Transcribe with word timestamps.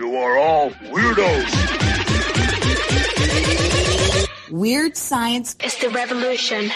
You 0.00 0.16
are 0.16 0.38
all 0.38 0.70
weirdos. 0.70 1.50
Weird 4.50 4.96
science 4.96 5.56
is 5.62 5.76
the 5.76 5.90
revolution. 5.90 6.70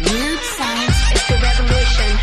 Weird 0.00 0.38
science 0.40 1.12
is 1.12 1.26
the 1.28 1.38
revolution. 1.42 2.18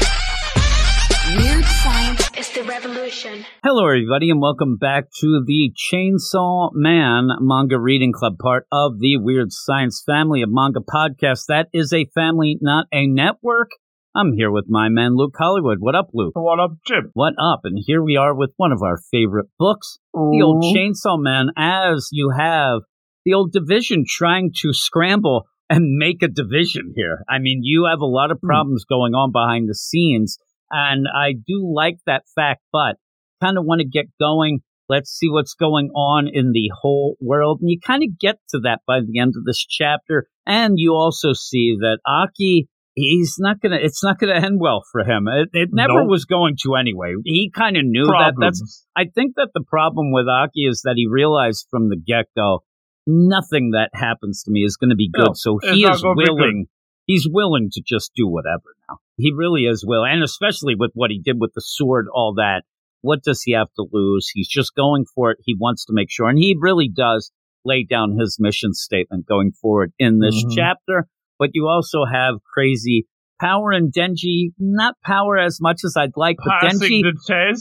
Weird 1.38 1.64
science 1.64 2.30
is 2.40 2.50
the 2.54 2.64
revolution. 2.64 3.46
Hello, 3.64 3.86
everybody, 3.86 4.32
and 4.32 4.42
welcome 4.42 4.78
back 4.78 5.12
to 5.20 5.44
the 5.46 5.72
Chainsaw 5.78 6.72
Man 6.74 7.28
Manga 7.40 7.80
Reading 7.80 8.12
Club, 8.12 8.40
part 8.40 8.66
of 8.72 8.98
the 8.98 9.18
Weird 9.18 9.52
Science 9.52 10.02
family 10.04 10.42
of 10.42 10.50
manga 10.52 10.80
podcasts. 10.80 11.46
That 11.48 11.68
is 11.72 11.94
a 11.94 12.06
family, 12.16 12.58
not 12.62 12.88
a 12.92 13.06
network. 13.06 13.70
I'm 14.16 14.34
here 14.34 14.50
with 14.50 14.66
my 14.68 14.90
man 14.90 15.16
Luke 15.16 15.36
Hollywood. 15.38 15.78
What 15.80 15.94
up, 15.94 16.10
Luke? 16.16 16.34
What 16.34 16.60
up, 16.60 16.72
Jim? 16.86 17.12
What 17.14 17.34
up? 17.40 17.62
And 17.64 17.78
here 17.86 18.02
we 18.02 18.18
are 18.18 18.34
with 18.34 18.52
one 18.58 18.72
of 18.72 18.82
our 18.82 18.98
favorite 19.12 19.46
books, 19.60 20.00
the 20.14 20.42
old 20.44 20.64
Chainsaw 20.64 21.22
Man, 21.22 21.50
as 21.56 22.10
you 22.12 22.32
have 22.36 22.82
the 23.24 23.36
old 23.36 23.52
division 23.52 24.06
trying 24.08 24.52
to 24.58 24.74
scramble 24.74 25.46
and 25.70 25.98
make 25.98 26.24
a 26.24 26.28
division 26.28 26.94
here. 26.96 27.24
I 27.30 27.38
mean, 27.38 27.60
you 27.62 27.86
have 27.88 28.02
a 28.02 28.06
lot 28.06 28.32
of 28.32 28.40
hmm. 28.42 28.48
problems 28.48 28.84
going 28.84 29.14
on 29.14 29.32
behind 29.32 29.70
the 29.70 29.76
scenes, 29.76 30.40
and 30.72 31.06
I 31.16 31.34
do 31.34 31.72
like 31.72 31.98
that 32.08 32.24
fact, 32.34 32.62
but 32.72 32.96
kind 33.42 33.60
of 33.60 33.66
want 33.66 33.82
to 33.82 33.88
get 33.88 34.08
going. 34.20 34.62
Let's 34.90 35.12
see 35.12 35.30
what's 35.30 35.54
going 35.54 35.90
on 35.90 36.28
in 36.28 36.52
the 36.52 36.72
whole 36.82 37.16
world. 37.22 37.60
And 37.62 37.70
you 37.70 37.80
kind 37.80 38.02
of 38.02 38.18
get 38.20 38.38
to 38.50 38.60
that 38.64 38.80
by 38.88 39.02
the 39.02 39.20
end 39.20 39.36
of 39.38 39.46
this 39.46 39.64
chapter. 39.64 40.26
And 40.48 40.74
you 40.78 40.96
also 40.96 41.34
see 41.34 41.78
that 41.80 42.00
Aki 42.08 42.68
he's 43.00 43.36
not 43.40 43.60
gonna 43.62 43.78
it's 43.82 44.04
not 44.04 44.20
gonna 44.20 44.36
end 44.36 44.60
well 44.60 44.82
for 44.92 45.02
him. 45.02 45.28
It, 45.28 45.50
it 45.54 45.70
never 45.72 46.02
Nope. 46.02 46.10
was 46.10 46.26
going 46.26 46.56
to 46.64 46.76
anyway. 46.76 47.14
He 47.24 47.50
kind 47.54 47.78
of 47.78 47.84
knew 47.86 48.06
that. 48.06 48.34
That's 48.40 48.86
i 48.96 49.06
think 49.16 49.36
that 49.36 49.50
the 49.54 49.64
problem 49.68 50.12
with 50.12 50.28
aki 50.28 50.66
is 50.66 50.82
that 50.84 50.94
he 50.96 51.08
realized 51.10 51.68
from 51.72 51.90
the 51.90 51.98
get-go 51.98 52.60
nothing 53.08 53.72
that 53.72 53.90
happens 53.94 54.44
to 54.44 54.52
me 54.52 54.62
is 54.62 54.78
going 54.78 54.90
to 54.90 54.96
be 54.96 55.10
good. 55.12 55.28
No, 55.30 55.34
so 55.34 55.60
he 55.62 55.84
is 55.86 56.02
gonna 56.02 56.16
be 56.16 56.26
good. 56.26 56.34
willing 56.36 56.66
he's 57.06 57.28
willing 57.30 57.70
to 57.72 57.82
just 57.86 58.12
do 58.16 58.28
whatever 58.28 58.76
now. 58.90 58.98
He 59.18 59.32
really 59.36 59.64
is 59.64 59.84
willing 59.86 60.12
and 60.14 60.24
especially 60.24 60.76
with 60.76 60.92
what 60.94 61.10
he 61.12 61.20
did 61.20 61.38
with 61.40 61.52
the 61.56 61.62
sword 61.62 62.08
all 62.14 62.34
that 62.36 62.64
what 63.02 63.24
does 63.24 63.42
he 63.44 63.54
have 63.54 63.70
to 63.78 63.86
lose? 63.94 64.30
He's 64.34 64.50
just 64.50 64.76
going 64.76 65.06
for 65.16 65.32
it. 65.32 65.38
He 65.46 65.56
wants 65.58 65.86
to 65.86 65.94
make 65.94 66.12
sure 66.12 66.28
and 66.28 66.38
he 66.38 66.56
really 66.60 66.90
does 66.94 67.32
lay 67.66 67.86
down 67.90 68.18
his 68.20 68.38
mission 68.40 68.74
statement 68.74 69.26
going 69.26 69.52
forward 69.62 69.92
in 70.00 70.20
this 70.20 70.44
Mhm. 70.46 70.52
chapter 70.56 71.08
but 71.40 71.50
you 71.54 71.68
also 71.68 72.04
have 72.06 72.36
crazy 72.54 73.08
power 73.40 73.72
and 73.72 73.94
Denji. 73.94 74.52
Not 74.60 74.96
power 75.04 75.38
as 75.38 75.60
much 75.62 75.82
as 75.86 75.96
I'd 75.98 76.12
like, 76.18 76.36
but 76.44 76.60
Passing 76.62 77.04
Denji. 77.30 77.54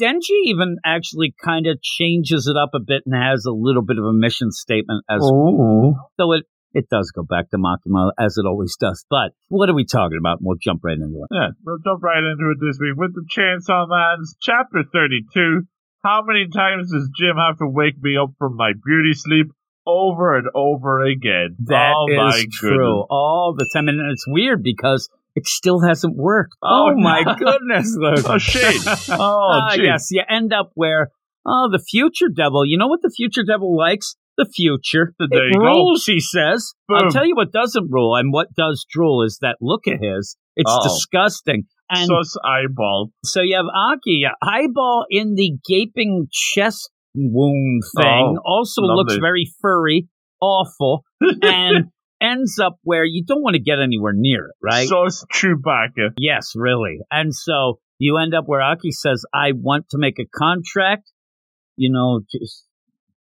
Denji 0.00 0.36
even 0.44 0.76
actually 0.84 1.34
kind 1.44 1.66
of 1.66 1.80
changes 1.82 2.46
it 2.46 2.56
up 2.56 2.70
a 2.74 2.80
bit 2.84 3.02
and 3.06 3.14
has 3.14 3.44
a 3.44 3.52
little 3.52 3.82
bit 3.82 3.98
of 3.98 4.04
a 4.04 4.12
mission 4.12 4.50
statement 4.50 5.04
as 5.10 5.20
Oh. 5.22 5.94
though 6.18 6.32
it 6.32 6.44
it 6.74 6.90
does 6.90 7.10
go 7.10 7.22
back 7.22 7.48
to 7.48 7.56
Makima 7.56 8.10
as 8.20 8.36
it 8.36 8.44
always 8.44 8.76
does. 8.78 9.02
But 9.08 9.32
what 9.48 9.70
are 9.70 9.74
we 9.74 9.86
talking 9.86 10.18
about? 10.20 10.38
We'll 10.42 10.58
jump 10.60 10.80
right 10.84 10.92
into 10.98 11.22
it. 11.24 11.28
Yeah, 11.34 11.48
we'll 11.64 11.78
jump 11.82 12.02
right 12.02 12.22
into 12.22 12.50
it 12.52 12.58
this 12.60 12.76
week 12.78 12.96
with 12.96 13.14
the 13.14 13.24
Chainsaw 13.32 13.88
Man's 13.88 14.36
chapter 14.42 14.84
32. 14.92 15.62
How 16.04 16.20
many 16.22 16.48
times 16.52 16.92
does 16.92 17.08
Jim 17.18 17.36
have 17.36 17.56
to 17.58 17.66
wake 17.66 17.96
me 18.02 18.18
up 18.22 18.30
from 18.38 18.56
my 18.56 18.72
beauty 18.84 19.12
sleep 19.14 19.46
over 19.86 20.36
and 20.36 20.48
over 20.54 21.04
again? 21.04 21.56
That 21.66 21.94
oh 21.96 22.06
is 22.10 22.16
my 22.16 22.44
true 22.52 22.70
goodness. 22.78 23.06
all 23.10 23.54
the 23.56 23.68
time, 23.72 23.88
and 23.88 24.00
it's 24.12 24.24
weird 24.26 24.62
because 24.62 25.08
it 25.34 25.46
still 25.46 25.80
hasn't 25.86 26.16
worked. 26.16 26.54
Oh, 26.62 26.90
Oh, 26.90 27.00
my 27.00 27.22
goodness, 27.38 27.94
Luke. 27.98 28.24
Oh, 28.28 28.38
shit. 28.38 28.76
Oh, 29.10 29.18
ah, 29.52 29.76
gee. 29.76 29.84
yes, 29.84 30.08
you 30.10 30.22
end 30.28 30.52
up 30.52 30.70
where 30.74 31.10
oh, 31.46 31.68
the 31.70 31.78
future 31.78 32.28
devil. 32.34 32.64
You 32.66 32.78
know 32.78 32.88
what 32.88 33.00
the 33.02 33.12
future 33.14 33.42
devil 33.46 33.76
likes? 33.76 34.16
The 34.38 34.46
future. 34.54 35.14
There 35.18 35.46
it 35.48 35.54
you 35.54 35.60
go. 35.60 35.64
rules, 35.66 36.04
he 36.04 36.20
says. 36.20 36.74
I'll 36.90 37.10
tell 37.10 37.24
you 37.26 37.34
what 37.36 37.52
doesn't 37.52 37.88
rule, 37.90 38.16
and 38.16 38.32
what 38.32 38.48
does 38.54 38.84
drool 38.90 39.22
is 39.24 39.38
that 39.42 39.56
look 39.60 39.86
of 39.86 39.94
his. 40.00 40.36
It's 40.56 40.70
Uh-oh. 40.70 40.82
disgusting. 40.88 41.64
And 41.88 42.06
Sus 42.08 42.36
eyeball. 42.44 43.12
so 43.24 43.42
you 43.42 43.54
have 43.56 43.66
Aki, 43.72 44.24
eyeball 44.42 45.06
in 45.08 45.36
the 45.36 45.52
gaping 45.68 46.26
chest 46.32 46.90
wound 47.16 47.82
thing. 47.96 48.36
Oh, 48.38 48.42
also 48.44 48.82
looks 48.82 49.16
very 49.16 49.50
furry, 49.60 50.08
awful, 50.40 51.04
and 51.20 51.86
ends 52.20 52.58
up 52.58 52.78
where 52.82 53.04
you 53.04 53.24
don't 53.26 53.42
want 53.42 53.54
to 53.54 53.62
get 53.62 53.78
anywhere 53.78 54.12
near 54.14 54.46
it, 54.46 54.54
right? 54.62 54.88
Sus 54.88 55.24
Chewbacca. 55.32 56.10
Yes, 56.18 56.52
really. 56.54 56.98
And 57.10 57.34
so 57.34 57.78
you 57.98 58.18
end 58.18 58.34
up 58.34 58.44
where 58.46 58.62
Aki 58.62 58.92
says, 58.92 59.24
I 59.34 59.52
want 59.52 59.88
to 59.90 59.98
make 59.98 60.18
a 60.18 60.26
contract. 60.26 61.10
You 61.76 61.92
know, 61.92 62.20
just 62.30 62.64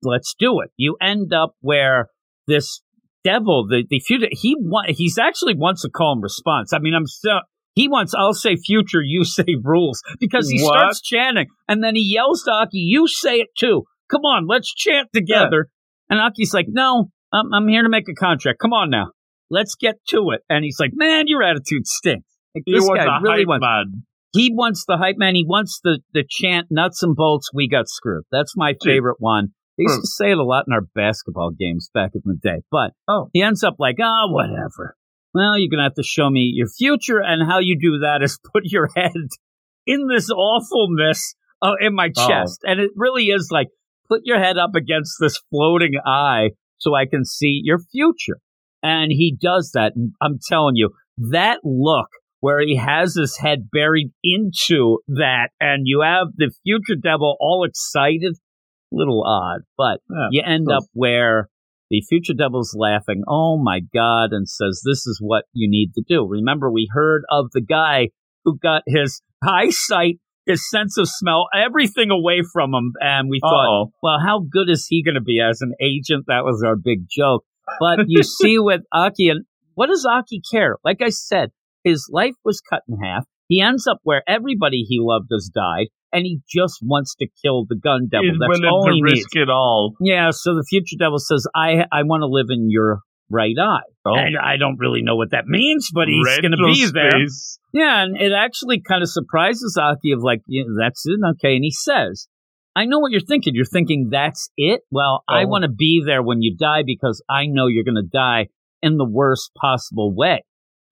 let's 0.03 0.35
do 0.39 0.61
it. 0.61 0.71
You 0.77 0.97
end 1.01 1.33
up 1.33 1.55
where 1.61 2.09
this 2.47 2.83
devil, 3.23 3.67
the, 3.69 3.85
the 3.89 4.01
future, 4.01 4.29
he 4.31 4.57
want, 4.59 4.91
he's 4.91 5.19
actually 5.19 5.55
wants 5.55 5.85
a 5.85 5.91
call 5.91 6.15
and 6.15 6.23
response. 6.23 6.73
I 6.73 6.79
mean, 6.79 6.95
I'm 6.95 7.07
so, 7.07 7.41
he 7.75 7.89
wants, 7.89 8.15
I'll 8.15 8.35
say 8.35 8.57
future, 8.57 9.03
you 9.03 9.25
say 9.37 9.45
rules 9.63 10.03
because 10.19 10.49
he 10.49 10.61
What? 10.63 10.79
starts 10.79 11.01
chanting 11.01 11.47
and 11.69 11.83
then 11.83 11.95
he 11.95 12.03
yells 12.15 12.43
to 12.45 12.51
Aki, 12.53 12.79
you 12.79 13.07
say 13.09 13.37
it 13.37 13.49
too. 13.59 13.85
Come 14.11 14.23
on, 14.23 14.47
let's 14.49 14.73
chant 14.75 15.09
together. 15.15 15.69
And 16.09 16.19
Aki's 16.21 16.53
like, 16.53 16.67
no, 16.69 17.11
I'm, 17.33 17.53
I'm 17.55 17.69
here 17.69 17.83
to 17.85 17.89
make 17.89 18.09
a 18.09 18.15
contract. 18.15 18.59
Come 18.59 18.73
on 18.73 18.91
now. 18.91 19.11
Let's 19.51 19.77
get 19.77 19.97
to 20.09 20.31
it. 20.31 20.43
And 20.49 20.65
he's 20.65 20.79
like, 20.81 20.91
man, 20.95 21.25
your 21.29 21.43
attitude 21.45 21.87
stinks. 21.87 22.27
Like, 22.55 22.65
He 22.67 22.73
this 22.73 22.89
guy 22.89 23.19
really 23.23 23.39
hype 23.45 23.47
wants. 23.47 23.63
man. 23.63 24.03
He 24.33 24.53
wants 24.53 24.85
the 24.87 24.97
hype 24.97 25.17
man. 25.19 25.35
He 25.37 25.45
wants 25.47 25.81
the 25.83 26.01
the 26.13 26.25
chant 26.29 26.67
nuts 26.71 27.03
and 27.03 27.15
bolts. 27.17 27.51
We 27.55 27.69
got 27.69 27.89
screwed. 27.89 28.25
That's 28.33 28.55
my 28.57 28.75
favorite 28.85 29.17
one. 29.21 29.49
They 29.79 29.83
used 29.85 29.97
Hmm. 29.97 30.01
to 30.03 30.07
say 30.07 30.31
it 30.33 30.39
a 30.39 30.45
lot 30.45 30.65
in 30.69 30.73
our 30.73 30.83
basketball 30.95 31.51
games 31.57 31.91
back 31.95 32.11
in 32.15 32.23
the 32.25 32.37
day. 32.41 32.63
But 32.71 32.93
Oh. 33.09 33.29
he 33.33 33.43
ends 33.43 33.63
up 33.65 33.77
like, 33.79 33.97
ah, 34.01 34.27
whatever. 34.29 34.97
Well, 35.35 35.59
you're 35.59 35.69
gonna 35.71 35.85
have 35.85 35.95
to 35.95 36.03
show 36.03 36.29
me 36.31 36.51
your 36.55 36.69
future, 36.69 37.19
and 37.21 37.49
how 37.49 37.59
you 37.61 37.79
do 37.81 38.01
that 38.01 38.23
is 38.23 38.39
put 38.53 38.65
your 38.65 38.89
head 38.97 39.13
in 39.87 40.07
this 40.09 40.31
awfulness 40.31 41.35
uh, 41.63 41.75
in 41.81 41.95
my 41.95 42.11
Oh. 42.17 42.29
chest, 42.29 42.61
and 42.65 42.81
it 42.81 42.91
really 42.97 43.25
is 43.27 43.49
like 43.51 43.69
put 44.09 44.23
your 44.25 44.39
head 44.41 44.59
up 44.59 44.75
against 44.75 45.17
this 45.21 45.41
floating 45.51 45.93
eye 46.05 46.51
so 46.79 46.95
I 46.95 47.07
can 47.07 47.25
see 47.25 47.61
your 47.63 47.79
future. 47.93 48.39
And 48.83 49.13
he 49.13 49.37
does 49.41 49.73
that. 49.75 49.93
And 49.95 50.13
I'm 50.23 50.39
telling 50.49 50.75
you, 50.75 50.91
that 51.31 51.59
look 51.65 52.09
where 52.41 52.61
he 52.61 52.77
has 52.77 53.15
his 53.15 53.37
head 53.37 53.69
buried 53.71 54.09
into 54.25 54.99
that, 55.09 55.51
and 55.61 55.83
you 55.85 56.01
have 56.01 56.29
the 56.37 56.51
future 56.65 56.99
devil 57.01 57.37
all 57.39 57.65
excited, 57.65 58.37
little 58.91 59.23
odd, 59.27 59.61
but 59.77 60.01
Yeah, 60.11 60.29
you 60.31 60.43
end 60.45 60.67
so- 60.69 60.77
up 60.79 60.85
where 60.95 61.49
the 61.91 62.03
future 62.09 62.35
devil's 62.35 62.75
laughing, 62.79 63.23
oh 63.29 63.61
my 63.61 63.81
God, 63.93 64.33
and 64.33 64.49
says, 64.49 64.83
This 64.85 65.07
is 65.07 65.19
what 65.21 65.45
you 65.53 65.69
need 65.69 65.93
to 65.95 66.03
do. 66.09 66.27
Remember, 66.27 66.71
we 66.71 66.89
heard 66.91 67.23
of 67.31 67.51
the 67.53 67.61
guy 67.61 68.09
who 68.45 68.57
got 68.57 68.83
his 68.87 69.23
eyesight, 69.43 70.21
his 70.47 70.69
sense 70.71 70.97
of 70.97 71.09
smell, 71.09 71.49
everything 71.55 72.11
away 72.11 72.43
from 72.53 72.73
him, 72.73 72.93
and 73.01 73.29
we 73.29 73.41
thought, 73.41 73.67
Uh-oh. 73.67 73.93
well, 74.03 74.19
how 74.25 74.41
good 74.41 74.71
is 74.71 74.87
he 74.89 75.03
going 75.03 75.17
to 75.17 75.21
be 75.21 75.41
as 75.41 75.61
an 75.61 75.75
agent? 75.81 76.25
That 76.29 76.45
was 76.45 76.63
our 76.65 76.77
big 76.77 77.07
joke. 77.11 77.45
But 77.81 78.01
you 78.07 78.23
see 78.41 78.59
with 78.59 78.83
Aki, 78.93 79.29
and 79.29 79.45
what 79.75 79.89
does 79.89 80.07
Aki 80.09 80.43
care? 80.51 80.77
Like 80.85 81.03
I 81.03 81.11
said, 81.11 81.51
his 81.83 82.09
life 82.11 82.35
was 82.45 82.61
cut 82.61 82.83
in 82.89 82.99
half. 83.03 83.27
He 83.49 83.61
ends 83.61 83.87
up 83.89 83.99
where 84.05 84.23
everybody 84.29 84.85
he 84.89 84.99
loved 85.01 85.29
has 85.33 85.51
died, 85.53 85.89
and 86.13 86.25
he 86.25 86.41
just 86.49 86.79
wants 86.83 87.15
to 87.17 87.27
kill 87.43 87.65
the 87.69 87.77
gun 87.77 88.09
devil. 88.11 88.25
He's 88.31 88.39
That's 88.41 88.49
willing 88.61 88.65
all 88.73 88.85
to 88.87 88.93
he 88.95 89.03
risk 89.03 89.29
needs. 89.35 89.49
it 89.49 89.51
all. 89.51 89.95
Yeah, 90.01 90.31
so 90.33 90.55
the 90.55 90.65
future 90.69 90.97
devil 90.99 91.19
says, 91.19 91.47
I 91.55 91.85
I 91.93 92.03
want 92.03 92.23
to 92.23 92.27
live 92.27 92.47
in 92.51 92.69
your 92.71 93.01
right 93.31 93.55
eye. 93.61 93.87
Oh. 94.05 94.15
And 94.17 94.37
I 94.37 94.57
don't 94.57 94.79
really 94.79 95.03
know 95.03 95.15
what 95.17 95.31
that 95.31 95.47
means, 95.47 95.91
but 95.95 96.09
he's 96.09 96.39
going 96.41 96.51
to 96.51 96.57
be 96.57 96.87
there. 96.93 97.21
Yeah, 97.73 98.03
and 98.03 98.17
it 98.21 98.33
actually 98.33 98.81
kind 98.81 99.03
of 99.03 99.09
surprises 99.11 99.79
Aki 99.81 100.13
of 100.13 100.21
like, 100.23 100.41
yeah, 100.49 100.65
that's 100.81 101.03
it, 101.07 101.21
okay. 101.37 101.55
And 101.55 101.63
he 101.63 101.71
says, 101.71 102.27
I 102.75 102.87
know 102.87 102.99
what 102.99 103.13
you're 103.13 103.21
thinking. 103.21 103.55
You're 103.55 103.65
thinking 103.65 104.09
that's 104.11 104.51
it. 104.57 104.81
Well, 104.91 105.23
I 105.29 105.45
Oh. 105.45 105.47
want 105.49 105.63
to 105.63 105.71
be 105.71 106.03
there 106.05 106.23
when 106.23 106.43
you 106.43 106.57
die 106.57 106.83
because 106.85 107.23
I 107.31 107.47
know 107.47 107.67
you're 107.69 107.85
going 107.85 108.03
to 108.03 108.09
die 108.11 108.49
in 108.83 108.97
the 108.97 109.05
worst 109.09 109.53
possible 109.61 110.13
way. 110.15 110.43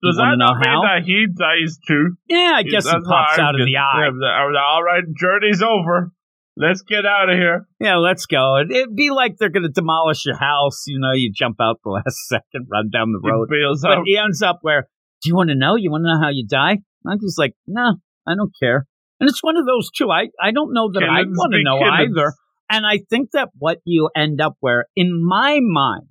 Does 0.01 0.15
that 0.17 0.35
not 0.37 0.55
mean 0.57 0.63
how? 0.63 0.81
that 0.83 1.03
he 1.05 1.27
dies 1.27 1.77
too? 1.87 2.15
Yeah, 2.29 2.53
I 2.55 2.63
guess 2.63 2.85
it 2.85 2.91
That's 2.93 3.07
pops 3.07 3.37
out 3.39 3.59
of 3.59 3.65
the 3.65 3.75
eye. 3.77 4.07
All 4.07 4.83
right, 4.83 5.03
journey's 5.17 5.61
over. 5.61 6.11
Let's 6.55 6.81
get 6.81 7.05
out 7.05 7.29
of 7.29 7.37
here. 7.37 7.67
Yeah, 7.79 7.97
let's 7.97 8.25
go. 8.25 8.57
It- 8.57 8.71
It'd 8.71 8.95
be 8.95 9.11
like 9.11 9.37
they're 9.37 9.49
going 9.49 9.63
to 9.63 9.69
demolish 9.69 10.25
your 10.25 10.35
house. 10.37 10.83
You 10.87 10.99
know, 10.99 11.13
you 11.13 11.31
jump 11.33 11.55
out 11.61 11.77
the 11.83 11.89
last 11.91 12.17
second, 12.27 12.67
run 12.69 12.89
down 12.91 13.11
the 13.13 13.21
road. 13.23 13.47
bails 13.49 13.81
But 13.81 13.99
out. 13.99 14.03
he 14.05 14.17
ends 14.17 14.41
up 14.41 14.59
where, 14.61 14.87
do 15.21 15.29
you 15.29 15.35
want 15.35 15.49
to 15.49 15.55
know? 15.55 15.75
You 15.75 15.89
want 15.89 16.03
to 16.03 16.13
know 16.13 16.19
how 16.21 16.29
you 16.29 16.45
die? 16.45 16.79
Monkey's 17.05 17.35
like, 17.37 17.53
no, 17.65 17.95
I 18.27 18.35
don't 18.35 18.51
care. 18.61 18.85
And 19.21 19.29
it's 19.29 19.41
one 19.41 19.55
of 19.55 19.65
those 19.65 19.89
two. 19.95 20.09
I, 20.11 20.27
I 20.41 20.51
don't 20.51 20.73
know 20.73 20.91
that 20.93 21.03
I 21.03 21.21
want 21.23 21.53
to 21.53 21.63
know 21.63 21.79
killings. 21.79 22.11
either. 22.17 22.33
And 22.69 22.85
I 22.85 22.99
think 23.09 23.29
that 23.31 23.49
what 23.57 23.77
you 23.85 24.09
end 24.15 24.41
up 24.41 24.55
where, 24.59 24.85
in 24.97 25.11
my 25.25 25.59
mind, 25.61 26.07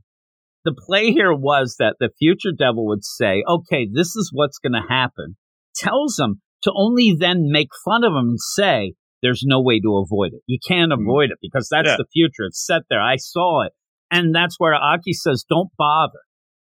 the 0.69 0.82
play 0.87 1.12
here 1.12 1.32
was 1.32 1.76
that 1.79 1.97
the 1.99 2.11
future 2.19 2.53
devil 2.56 2.87
would 2.88 3.03
say, 3.03 3.43
okay, 3.49 3.88
this 3.91 4.15
is 4.15 4.31
what's 4.32 4.59
going 4.59 4.75
to 4.75 4.87
happen. 4.87 5.37
Tells 5.75 6.19
him 6.19 6.43
to 6.65 6.73
only 6.76 7.17
then 7.19 7.49
make 7.50 7.69
fun 7.85 8.05
of 8.05 8.12
him 8.12 8.29
and 8.29 8.38
say, 8.38 8.93
there's 9.23 9.43
no 9.47 9.62
way 9.62 9.81
to 9.81 9.97
avoid 9.97 10.32
it. 10.35 10.43
You 10.47 10.59
can't 10.67 10.93
hmm. 10.93 11.00
avoid 11.00 11.31
it 11.31 11.38
because 11.41 11.69
that's 11.70 11.88
Yeah. 11.88 11.97
the 11.97 12.06
future. 12.12 12.44
It's 12.44 12.65
set 12.65 12.82
there. 12.91 13.00
I 13.00 13.17
saw 13.17 13.62
it. 13.62 13.73
And 14.11 14.35
that's 14.35 14.56
where 14.59 14.75
Aki 14.75 15.15
says, 15.15 15.44
don't 15.49 15.70
bother. 15.79 16.20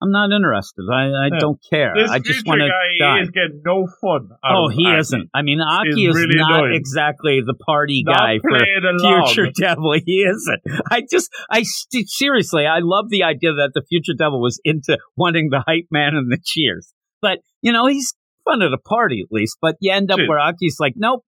I'm 0.04 0.10
not 0.12 0.30
interested. 0.32 0.84
I, 0.92 1.04
I 1.08 1.28
Yeah. 1.32 1.38
don't 1.40 1.58
care. 1.70 1.92
This 1.96 2.10
I 2.10 2.18
just 2.18 2.46
want 2.46 2.60
to 2.60 2.68
guy 2.68 2.98
die. 3.00 3.22
is 3.22 3.30
getting 3.30 3.62
no 3.64 3.86
fun. 4.02 4.28
out 4.44 4.52
Oh, 4.54 4.68
he 4.68 4.86
Aki. 4.86 4.98
isn't. 4.98 5.30
I 5.32 5.40
mean, 5.40 5.60
Aki 5.60 6.06
is 6.06 6.14
really 6.14 6.34
not 6.36 6.60
annoying. 6.64 6.74
exactly 6.74 7.40
the 7.40 7.54
party 7.54 8.02
Not 8.04 8.18
guy 8.18 8.38
for 8.42 8.50
along. 8.52 9.26
Future 9.32 9.50
Devil. 9.56 9.94
He 10.04 10.26
isn't. 10.28 10.60
I 10.90 11.02
just, 11.10 11.30
I 11.50 11.62
st- 11.62 12.08
seriously, 12.08 12.66
I 12.66 12.80
love 12.82 13.06
the 13.08 13.22
idea 13.22 13.54
that 13.54 13.70
the 13.74 13.82
Future 13.88 14.12
Devil 14.18 14.42
was 14.42 14.60
into 14.64 14.98
wanting 15.16 15.48
the 15.50 15.64
hype 15.66 15.86
man 15.90 16.14
and 16.14 16.30
the 16.30 16.38
cheers. 16.44 16.92
But, 17.22 17.38
you 17.62 17.72
know, 17.72 17.86
he's 17.86 18.14
fun 18.44 18.60
at 18.60 18.72
a 18.74 18.78
party 18.78 19.22
at 19.24 19.32
least. 19.32 19.56
But 19.62 19.76
you 19.80 19.90
end 19.90 20.10
up 20.10 20.18
Dude. 20.18 20.28
where 20.28 20.38
Aki's 20.38 20.76
like, 20.78 20.92
nope, 20.96 21.24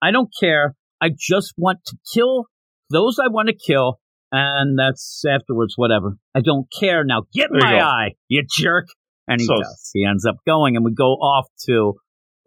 I 0.00 0.10
don't 0.10 0.30
care. 0.40 0.74
I 1.00 1.10
just 1.14 1.52
want 1.58 1.80
to 1.88 1.96
kill 2.14 2.46
those 2.90 3.18
I 3.18 3.28
want 3.28 3.48
to 3.48 3.54
kill. 3.54 3.98
And 4.36 4.76
that's 4.76 5.22
afterwards, 5.30 5.74
whatever. 5.76 6.16
I 6.34 6.40
don't 6.40 6.66
care. 6.80 7.04
Now 7.04 7.22
get 7.32 7.50
There 7.52 7.60
my 7.60 7.80
eye, 7.80 8.10
you 8.28 8.42
jerk. 8.50 8.86
And 9.28 9.40
he 9.40 9.46
So- 9.46 9.56
does. 9.56 9.90
He 9.94 10.04
ends 10.04 10.26
up 10.26 10.36
going, 10.46 10.74
and 10.76 10.84
we 10.84 10.92
go 10.92 11.12
off 11.12 11.46
to 11.66 11.94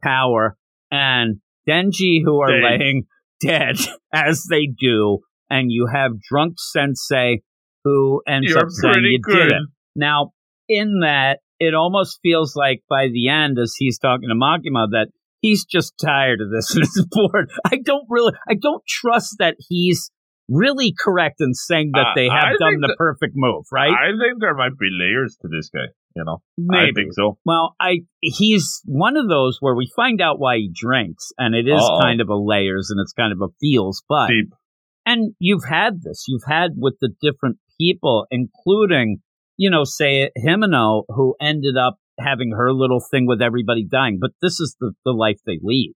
Power 0.04 0.57
and 0.92 1.38
Denji, 1.68 2.19
who 2.24 2.42
are 2.42 2.62
laying 2.62 3.06
dead 3.42 3.78
as 4.13 4.44
they 4.50 4.68
do, 4.68 5.19
and 5.50 5.72
you 5.72 5.88
have 5.92 6.19
drunk 6.22 6.56
Sensei 6.57 7.42
who 7.84 8.22
ends 8.28 8.54
up 8.56 8.66
saying 8.69 8.95
you 9.04 9.19
good. 9.22 9.36
did 9.36 9.51
it. 9.54 9.62
Now, 9.95 10.34
in 10.68 11.00
that, 11.04 11.39
it 11.60 11.74
almost 11.74 12.19
feels 12.22 12.54
like 12.56 12.84
by 12.89 13.07
the 13.07 13.30
end, 13.30 13.57
as 13.57 13.75
he's 13.78 13.98
talking 13.98 14.28
to 14.30 14.36
Makima, 14.36 14.88
that 14.92 15.07
he's 15.39 15.63
just 15.66 15.94
tired 16.04 16.42
of 16.42 16.51
this 16.51 16.72
and 16.75 16.84
is 16.84 17.07
bored. 17.10 17.50
I 17.66 17.78
don't 17.78 18.06
really, 18.10 18.34
I 18.48 18.56
don't 18.56 18.84
trust 18.86 19.38
that 19.39 19.56
he's 19.69 20.12
really 20.50 20.94
correct 20.98 21.42
in 21.42 21.54
saying 21.54 21.92
that 21.94 22.08
Uh, 22.08 22.14
they 22.16 22.28
have 22.30 22.54
I 22.56 22.58
done 22.58 22.80
the 22.82 22.88
that- 22.88 22.98
perfect 22.98 23.34
move, 23.36 23.66
right? 23.72 23.92
I 23.92 24.12
think 24.18 24.40
there 24.40 24.56
might 24.56 24.78
be 24.80 24.90
layers 24.92 25.38
to 25.42 25.48
this 25.48 25.70
guy. 25.70 25.88
You 26.16 26.24
know, 26.26 26.38
I 26.72 26.86
Maybe. 26.86 26.94
think 26.96 27.14
so. 27.14 27.38
Well, 27.46 27.76
I 27.80 28.00
he's 28.22 28.82
one 28.86 29.18
of 29.18 29.28
those 29.30 29.58
where 29.60 29.76
we 29.76 29.92
find 29.96 30.20
out 30.20 30.40
why 30.40 30.58
he 30.58 30.72
drinks, 30.74 31.32
and 31.38 31.54
it 31.54 31.68
is 31.68 31.80
Uh-oh. 31.80 32.00
kind 32.02 32.22
of 32.22 32.30
a 32.30 32.36
layers 32.36 32.90
and 32.90 33.00
it's 33.00 33.14
kind 33.14 33.32
of 33.32 33.42
a 33.42 33.52
feels, 33.62 34.04
but 34.10 34.28
Deep. 34.28 34.50
and 35.06 35.36
you've 35.40 35.66
had 35.70 36.02
this, 36.02 36.26
you've 36.28 36.48
had 36.48 36.72
with 36.76 36.96
the 37.02 37.10
different 37.22 37.58
people, 37.80 38.26
including 38.32 39.18
you 39.60 39.72
know, 39.72 39.84
say 39.84 40.30
Himeno, 40.38 41.04
who 41.10 41.36
ended 41.42 41.78
up 41.78 41.98
having 42.20 42.52
her 42.52 42.72
little 42.72 43.00
thing 43.12 43.26
with 43.28 43.42
everybody 43.42 43.84
dying, 43.84 44.18
but 44.22 44.32
this 44.42 44.60
is 44.60 44.76
the 44.80 44.94
the 45.06 45.12
life 45.12 45.40
they 45.46 45.60
lead. 45.62 45.94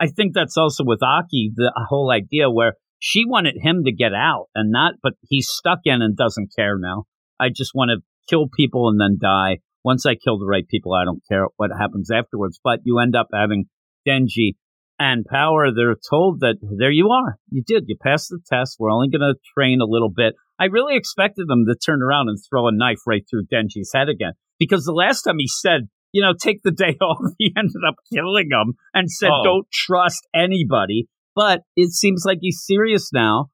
I 0.00 0.08
think 0.08 0.34
that's 0.34 0.56
also 0.58 0.84
with 0.84 1.02
Aki 1.02 1.52
the 1.54 1.72
whole 1.88 2.10
idea 2.10 2.50
where 2.50 2.74
she 3.06 3.26
wanted 3.26 3.56
him 3.60 3.84
to 3.84 3.92
get 3.92 4.14
out 4.14 4.46
and 4.54 4.70
not, 4.72 4.94
but 5.02 5.12
he's 5.28 5.46
stuck 5.46 5.80
in 5.84 6.00
and 6.00 6.16
doesn't 6.16 6.54
care 6.56 6.78
now. 6.78 7.04
I 7.38 7.50
just 7.54 7.72
want 7.74 7.90
to 7.90 8.02
kill 8.30 8.48
people 8.48 8.88
and 8.88 8.98
then 8.98 9.18
die. 9.20 9.58
Once 9.84 10.06
I 10.06 10.14
kill 10.14 10.38
the 10.38 10.46
right 10.46 10.66
people, 10.66 10.94
I 10.94 11.04
don't 11.04 11.22
care 11.30 11.48
what 11.58 11.70
happens 11.78 12.10
afterwards. 12.10 12.58
But 12.64 12.80
you 12.84 12.98
end 13.00 13.14
up 13.14 13.26
having 13.30 13.66
Denji 14.08 14.52
and 14.98 15.26
Power. 15.26 15.66
They're 15.70 15.96
told 16.08 16.40
that 16.40 16.54
there 16.62 16.90
you 16.90 17.10
are. 17.10 17.36
You 17.50 17.62
did. 17.66 17.84
You 17.88 17.96
passed 18.02 18.30
the 18.30 18.38
test. 18.46 18.76
We're 18.78 18.90
only 18.90 19.10
going 19.10 19.20
to 19.20 19.38
train 19.54 19.82
a 19.82 19.86
little 19.86 20.10
bit. 20.10 20.32
I 20.58 20.64
really 20.64 20.96
expected 20.96 21.46
them 21.46 21.66
to 21.68 21.74
turn 21.74 22.02
around 22.02 22.30
and 22.30 22.38
throw 22.48 22.68
a 22.68 22.72
knife 22.72 23.00
right 23.06 23.24
through 23.28 23.48
Denji's 23.52 23.92
head 23.94 24.08
again. 24.08 24.32
Because 24.58 24.84
the 24.86 24.92
last 24.92 25.24
time 25.24 25.36
he 25.36 25.48
said, 25.48 25.90
you 26.12 26.22
know, 26.22 26.32
take 26.32 26.62
the 26.62 26.70
day 26.70 26.96
off, 27.02 27.34
he 27.36 27.52
ended 27.54 27.82
up 27.86 27.96
killing 28.10 28.48
him 28.50 28.76
and 28.94 29.10
said, 29.10 29.28
Oh. 29.30 29.42
don't 29.44 29.70
trust 29.70 30.26
anybody. 30.34 31.06
But 31.34 31.62
it 31.76 31.90
seems 31.92 32.24
like 32.26 32.38
he's 32.40 32.62
serious 32.64 33.10
now 33.12 33.50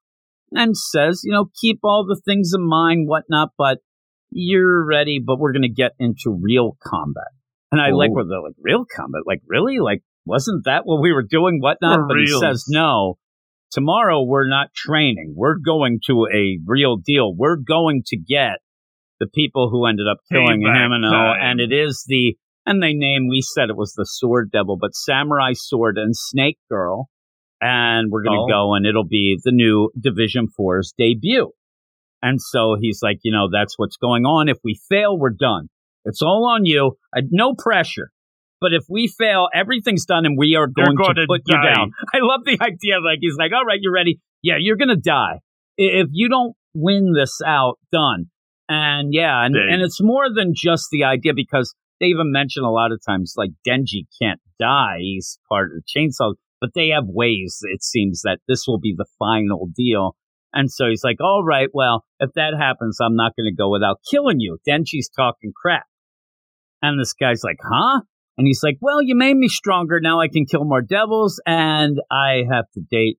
and 0.52 0.76
says, 0.76 1.22
you 1.24 1.32
know, 1.32 1.46
keep 1.60 1.80
all 1.82 2.04
the 2.06 2.20
things 2.24 2.52
in 2.54 2.66
mind, 2.66 3.08
whatnot, 3.08 3.50
but 3.56 3.78
you're 4.30 4.84
ready, 4.84 5.20
but 5.24 5.38
we're 5.38 5.52
going 5.52 5.62
to 5.62 5.68
get 5.68 5.92
into 5.98 6.30
real 6.40 6.76
combat. 6.82 7.28
And 7.72 7.80
I 7.80 7.90
like 7.90 8.10
Oh. 8.10 8.14
where 8.14 8.24
they're 8.24 8.42
like, 8.42 8.54
real 8.60 8.84
combat? 8.84 9.22
Like, 9.26 9.40
really? 9.46 9.78
Like, 9.78 10.02
wasn't 10.26 10.64
that 10.64 10.82
what 10.84 11.00
we 11.00 11.12
were 11.12 11.22
doing? 11.28 11.60
Whatnot? 11.60 12.00
But 12.08 12.18
he 12.18 12.26
says, 12.40 12.64
no, 12.68 13.16
tomorrow 13.70 14.22
we're 14.24 14.48
not 14.48 14.74
training. 14.74 15.34
We're 15.36 15.56
going 15.58 16.00
to 16.06 16.26
a 16.32 16.58
real 16.66 16.96
deal. 16.96 17.34
We're 17.34 17.56
going 17.56 18.02
to 18.06 18.16
get 18.16 18.58
the 19.20 19.26
people 19.26 19.70
who 19.70 19.86
ended 19.86 20.06
up 20.10 20.18
killing 20.30 20.62
Payback 20.62 20.86
him 20.86 20.92
and 20.92 21.04
all. 21.06 21.12
time. 21.12 21.38
And 21.42 21.60
it 21.60 21.72
is 21.72 22.04
the, 22.08 22.36
and 22.66 22.82
they 22.82 22.92
name, 22.92 23.28
we 23.28 23.40
said 23.40 23.70
it 23.70 23.76
was 23.76 23.92
the 23.96 24.04
Sword 24.06 24.50
Devil, 24.50 24.76
but 24.80 24.94
Samurai 24.94 25.52
Sword 25.54 25.96
and 25.98 26.14
Snake 26.16 26.58
Girl. 26.68 27.08
And 27.60 28.10
we're 28.10 28.22
going 28.22 28.38
to 28.38 28.44
Oh. 28.54 28.68
go 28.68 28.74
and 28.74 28.86
it'll 28.86 29.06
be 29.06 29.38
the 29.44 29.52
new 29.52 29.90
Division 30.00 30.46
4's 30.58 30.94
debut. 30.96 31.50
And 32.22 32.40
so 32.40 32.76
he's 32.80 33.00
like, 33.02 33.18
you 33.22 33.32
know, 33.32 33.48
that's 33.50 33.74
what's 33.78 33.96
going 33.96 34.24
on. 34.24 34.48
If 34.48 34.58
we 34.64 34.78
fail, 34.88 35.18
we're 35.18 35.30
done. 35.38 35.68
It's 36.04 36.22
all 36.22 36.46
on 36.54 36.64
you. 36.64 36.96
Uh, 37.16 37.22
no 37.30 37.54
pressure. 37.54 38.10
But 38.60 38.72
if 38.74 38.84
we 38.90 39.08
fail, 39.08 39.48
everything's 39.54 40.04
done 40.04 40.26
and 40.26 40.36
we 40.38 40.54
are 40.54 40.66
going 40.66 40.96
to 40.96 41.02
gonna 41.02 41.26
put 41.26 41.44
die. 41.44 41.56
you 41.62 41.74
down. 41.74 41.90
I 42.14 42.18
love 42.20 42.40
the 42.44 42.58
idea. 42.60 43.00
Like, 43.04 43.18
he's 43.20 43.36
like, 43.38 43.52
all 43.54 43.64
right, 43.64 43.78
you're 43.80 43.92
ready. 43.92 44.20
Yeah, 44.42 44.56
you're 44.58 44.76
going 44.76 44.88
to 44.88 44.96
die. 44.96 45.40
If 45.78 46.08
you 46.12 46.28
don't 46.28 46.54
win 46.74 47.12
this 47.18 47.38
out, 47.46 47.78
done. 47.90 48.26
And 48.68 49.12
yeah, 49.12 49.44
and, 49.44 49.54
Dang. 49.54 49.68
and 49.72 49.82
it's 49.82 49.98
more 50.02 50.26
than 50.34 50.52
just 50.54 50.88
the 50.92 51.04
idea 51.04 51.32
because 51.34 51.74
they 52.00 52.06
even 52.06 52.30
mention 52.32 52.62
a 52.64 52.70
lot 52.70 52.92
of 52.92 53.00
times 53.06 53.34
like 53.36 53.50
Denji 53.66 54.06
can't 54.22 54.40
die. 54.60 54.98
He's 55.00 55.38
part 55.48 55.70
of 55.72 55.78
the 55.78 55.82
chainsaw, 55.82 56.34
but 56.60 56.70
they 56.74 56.88
have 56.88 57.04
ways, 57.06 57.58
it 57.62 57.82
seems, 57.82 58.22
that 58.22 58.38
this 58.48 58.64
will 58.66 58.78
be 58.78 58.94
the 58.96 59.06
final 59.18 59.68
deal. 59.74 60.16
And 60.52 60.70
so 60.70 60.88
he's 60.88 61.04
like, 61.04 61.20
all 61.20 61.44
right, 61.44 61.68
well, 61.72 62.04
if 62.18 62.30
that 62.34 62.54
happens, 62.58 62.98
I'm 63.00 63.16
not 63.16 63.32
going 63.36 63.50
to 63.50 63.56
go 63.56 63.70
without 63.70 64.00
killing 64.10 64.40
you. 64.40 64.58
Denji's 64.68 65.08
talking 65.08 65.52
crap. 65.54 65.84
And 66.82 67.00
this 67.00 67.12
guy's 67.12 67.42
like, 67.44 67.58
huh? 67.62 68.00
And 68.36 68.46
he's 68.46 68.62
like, 68.62 68.78
well, 68.80 69.02
you 69.02 69.14
made 69.14 69.36
me 69.36 69.48
stronger. 69.48 70.00
Now 70.00 70.20
I 70.20 70.28
can 70.28 70.46
kill 70.46 70.64
more 70.64 70.82
devils 70.82 71.40
and 71.46 71.98
I 72.10 72.42
have 72.50 72.64
to 72.74 72.80
date 72.90 73.18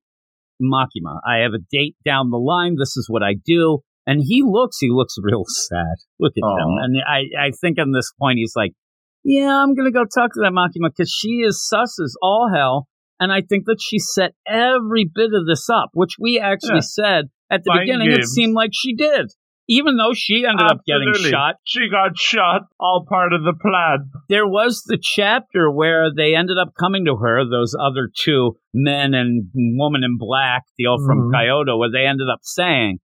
Makima. 0.60 1.20
I 1.26 1.38
have 1.38 1.52
a 1.54 1.62
date 1.70 1.96
down 2.04 2.30
the 2.30 2.38
line. 2.38 2.76
This 2.78 2.96
is 2.96 3.06
what 3.08 3.22
I 3.22 3.34
do. 3.44 3.80
And 4.06 4.20
he 4.20 4.42
looks, 4.44 4.78
he 4.80 4.88
looks 4.90 5.14
real 5.22 5.44
sad. 5.46 5.96
Look 6.18 6.32
at 6.36 6.42
him. 6.42 6.68
And 6.82 6.96
I, 7.06 7.46
I 7.46 7.50
think 7.60 7.78
on 7.78 7.92
this 7.92 8.12
point, 8.20 8.38
he's 8.38 8.54
like, 8.56 8.72
yeah, 9.24 9.62
I'm 9.62 9.74
going 9.74 9.86
to 9.86 9.96
go 9.96 10.04
talk 10.04 10.32
to 10.34 10.40
that 10.42 10.52
Makima 10.52 10.90
because 10.90 11.10
she 11.10 11.42
is 11.46 11.64
sus 11.64 12.00
as 12.02 12.16
all 12.20 12.50
hell. 12.52 12.88
And 13.22 13.30
I 13.32 13.40
think 13.40 13.66
that 13.66 13.78
she 13.80 13.98
set 14.00 14.32
every 14.48 15.04
bit 15.12 15.30
of 15.32 15.46
this 15.46 15.68
up, 15.70 15.90
which 15.94 16.16
we 16.18 16.40
actually 16.40 16.82
Yeah. 16.82 16.98
said 16.98 17.24
at 17.50 17.62
the 17.62 17.70
Mind 17.70 17.86
beginning. 17.86 18.10
It 18.10 18.24
seemed 18.24 18.54
like 18.54 18.70
she 18.74 18.94
did, 18.96 19.30
even 19.68 19.96
though 19.96 20.12
she 20.12 20.44
ended 20.44 20.66
up 20.66 20.80
getting 20.84 21.12
shot. 21.14 21.54
She 21.64 21.88
got 21.88 22.18
shot. 22.18 22.62
All 22.80 23.06
part 23.08 23.32
of 23.32 23.44
the 23.44 23.52
plan. 23.54 24.10
There 24.28 24.46
was 24.48 24.82
the 24.82 24.98
chapter 25.00 25.70
where 25.70 26.10
they 26.12 26.34
ended 26.34 26.58
up 26.58 26.72
coming 26.80 27.04
to 27.04 27.14
her, 27.16 27.44
those 27.48 27.76
other 27.78 28.08
two 28.24 28.56
men 28.74 29.14
and 29.14 29.50
woman 29.54 30.02
in 30.02 30.16
black, 30.18 30.64
deal 30.76 30.96
from 31.06 31.30
Mhm. 31.30 31.32
Kyoto, 31.32 31.76
where 31.78 31.90
they 31.92 32.06
ended 32.06 32.26
up 32.28 32.40
saying, 32.42 32.98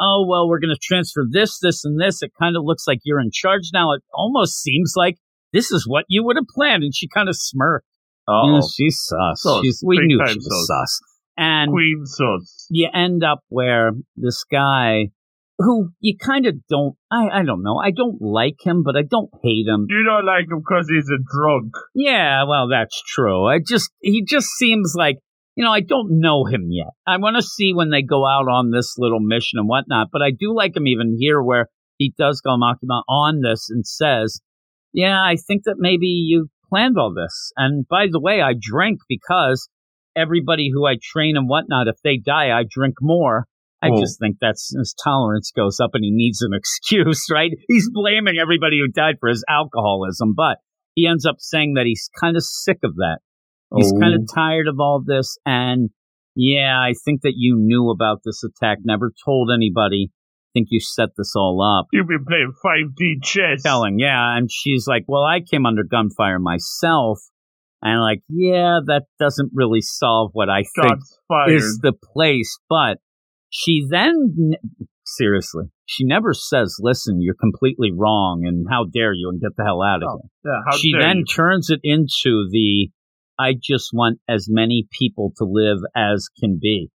Oh, 0.00 0.24
well, 0.28 0.48
we're 0.48 0.58
going 0.60 0.74
to 0.74 0.80
transfer 0.82 1.24
this, 1.28 1.58
this, 1.60 1.84
and 1.84 2.00
this. 2.00 2.20
It 2.22 2.32
kind 2.38 2.56
of 2.56 2.64
looks 2.64 2.84
like 2.86 2.98
you're 3.04 3.20
in 3.20 3.30
charge 3.32 3.70
now. 3.72 3.92
It 3.92 4.02
almost 4.12 4.60
seems 4.60 4.94
like 4.96 5.16
this 5.52 5.70
is 5.70 5.86
what 5.86 6.04
you 6.08 6.24
would 6.24 6.34
have 6.36 6.48
planned. 6.52 6.82
And 6.82 6.92
she 6.94 7.06
kind 7.08 7.28
of 7.28 7.36
smirked. 7.36 7.86
Oh, 8.26 8.60
she's 8.74 9.00
sus. 9.00 9.42
Sus. 9.42 9.60
She's, 9.62 9.82
we 9.84 9.98
Big 9.98 10.06
knew 10.06 10.26
she 10.26 10.38
was 10.38 10.66
sus. 10.66 10.66
sus. 10.66 11.00
And 11.36 11.70
Queen 11.72 12.02
Sus. 12.04 12.66
you 12.70 12.88
end 12.94 13.24
up 13.24 13.40
where 13.48 13.92
this 14.16 14.44
guy 14.44 15.08
who 15.58 15.90
you 16.00 16.16
kind 16.16 16.46
of 16.46 16.54
don't, 16.68 16.96
I, 17.10 17.28
I 17.28 17.44
don't 17.44 17.62
know. 17.62 17.76
I 17.76 17.90
don't 17.90 18.20
like 18.20 18.56
him, 18.64 18.82
but 18.84 18.96
I 18.96 19.02
don't 19.02 19.30
hate 19.42 19.66
him. 19.66 19.86
You 19.88 20.04
don't 20.04 20.26
like 20.26 20.50
him 20.50 20.60
because 20.60 20.88
he's 20.88 21.08
a 21.08 21.22
drunk. 21.22 21.72
Yeah, 21.94 22.44
well, 22.44 22.68
that's 22.68 23.00
true. 23.06 23.46
I 23.46 23.58
just, 23.64 23.90
he 24.00 24.24
just 24.24 24.48
seems 24.48 24.94
like, 24.96 25.18
you 25.54 25.64
know, 25.64 25.70
I 25.70 25.80
don't 25.80 26.18
know 26.20 26.44
him 26.44 26.68
yet. 26.70 26.88
I 27.06 27.18
want 27.18 27.36
to 27.36 27.42
see 27.42 27.72
when 27.72 27.90
they 27.90 28.02
go 28.02 28.26
out 28.26 28.48
on 28.48 28.72
this 28.72 28.94
little 28.98 29.20
mission 29.20 29.58
and 29.58 29.68
whatnot, 29.68 30.08
but 30.12 30.22
I 30.22 30.30
do 30.30 30.54
like 30.54 30.76
him 30.76 30.88
even 30.88 31.16
here 31.18 31.40
where 31.40 31.68
he 31.98 32.12
does 32.18 32.40
go 32.40 32.56
Makima 32.56 33.02
on 33.08 33.40
this 33.40 33.68
and 33.70 33.86
says, 33.86 34.40
yeah, 34.92 35.22
I 35.22 35.36
think 35.36 35.64
that 35.64 35.76
maybe 35.78 36.06
you 36.06 36.48
planned 36.74 36.96
all 36.98 37.14
this. 37.14 37.52
And 37.56 37.86
by 37.88 38.06
the 38.10 38.20
way, 38.20 38.40
I 38.42 38.52
drink 38.58 38.98
because 39.08 39.68
everybody 40.16 40.70
who 40.72 40.86
I 40.86 40.94
train 41.02 41.36
and 41.36 41.48
whatnot, 41.48 41.88
if 41.88 41.96
they 42.02 42.16
die, 42.16 42.50
I 42.56 42.64
drink 42.68 42.94
more. 43.00 43.46
I 43.82 43.90
Oh. 43.92 44.00
just 44.00 44.18
think 44.18 44.36
that's 44.40 44.74
his 44.76 44.94
tolerance 45.04 45.52
goes 45.54 45.78
up 45.78 45.90
and 45.94 46.02
he 46.04 46.10
needs 46.10 46.40
an 46.42 46.52
excuse, 46.54 47.26
right? 47.30 47.50
He's 47.68 47.90
blaming 47.92 48.38
everybody 48.40 48.78
who 48.80 48.90
died 48.90 49.16
for 49.20 49.28
his 49.28 49.44
alcoholism, 49.48 50.34
but 50.36 50.58
he 50.94 51.06
ends 51.06 51.26
up 51.26 51.36
saying 51.38 51.74
that 51.74 51.84
he's 51.86 52.08
kind 52.20 52.36
of 52.36 52.42
sick 52.42 52.78
of 52.82 52.96
that. 52.96 53.18
He's 53.76 53.92
Oh. 53.94 54.00
kind 54.00 54.14
of 54.14 54.22
tired 54.34 54.68
of 54.68 54.76
all 54.80 55.02
this. 55.04 55.36
And 55.44 55.90
yeah, 56.36 56.78
I 56.80 56.94
think 57.04 57.22
that 57.22 57.34
you 57.36 57.56
knew 57.58 57.90
about 57.90 58.20
this 58.24 58.42
attack, 58.44 58.78
never 58.84 59.12
told 59.24 59.50
anybody. 59.54 60.10
Think 60.54 60.68
you 60.70 60.80
set 60.80 61.10
this 61.18 61.34
all 61.36 61.60
up. 61.62 61.88
You've 61.92 62.06
been 62.08 62.24
playing 62.26 62.52
5D 62.64 63.22
chess. 63.22 63.62
Telling, 63.62 63.98
yeah. 63.98 64.36
And 64.38 64.48
she's 64.50 64.86
like, 64.86 65.04
well, 65.06 65.22
I 65.24 65.40
came 65.40 65.66
under 65.66 65.82
gunfire 65.84 66.38
myself. 66.38 67.18
And 67.82 68.00
like, 68.00 68.22
yeah, 68.30 68.78
that 68.86 69.02
doesn't 69.20 69.50
really 69.52 69.82
solve 69.82 70.30
what 70.32 70.48
I 70.48 70.62
think 70.80 71.00
fired. 71.28 71.50
is 71.52 71.80
the 71.82 71.92
place. 71.92 72.56
But 72.70 72.96
she 73.50 73.84
then, 73.90 74.52
seriously, 75.04 75.64
she 75.84 76.04
never 76.06 76.32
says, 76.32 76.76
listen, 76.80 77.20
you're 77.20 77.34
completely 77.38 77.90
wrong 77.94 78.44
and 78.46 78.66
how 78.70 78.84
dare 78.84 79.12
you 79.12 79.28
and 79.28 79.38
get 79.40 79.50
the 79.58 79.64
hell 79.64 79.82
out 79.82 80.02
of 80.02 80.08
Oh, 80.08 80.18
here. 80.22 80.52
yeah, 80.52 80.60
how 80.70 80.76
she 80.78 80.92
then 80.98 81.18
you. 81.18 81.24
turns 81.26 81.68
it 81.68 81.80
into 81.84 82.48
the, 82.50 82.88
I 83.38 83.52
just 83.60 83.90
want 83.92 84.18
as 84.28 84.46
many 84.48 84.86
people 84.98 85.32
to 85.36 85.44
live 85.44 85.78
as 85.94 86.28
can 86.40 86.58
be. 86.62 86.88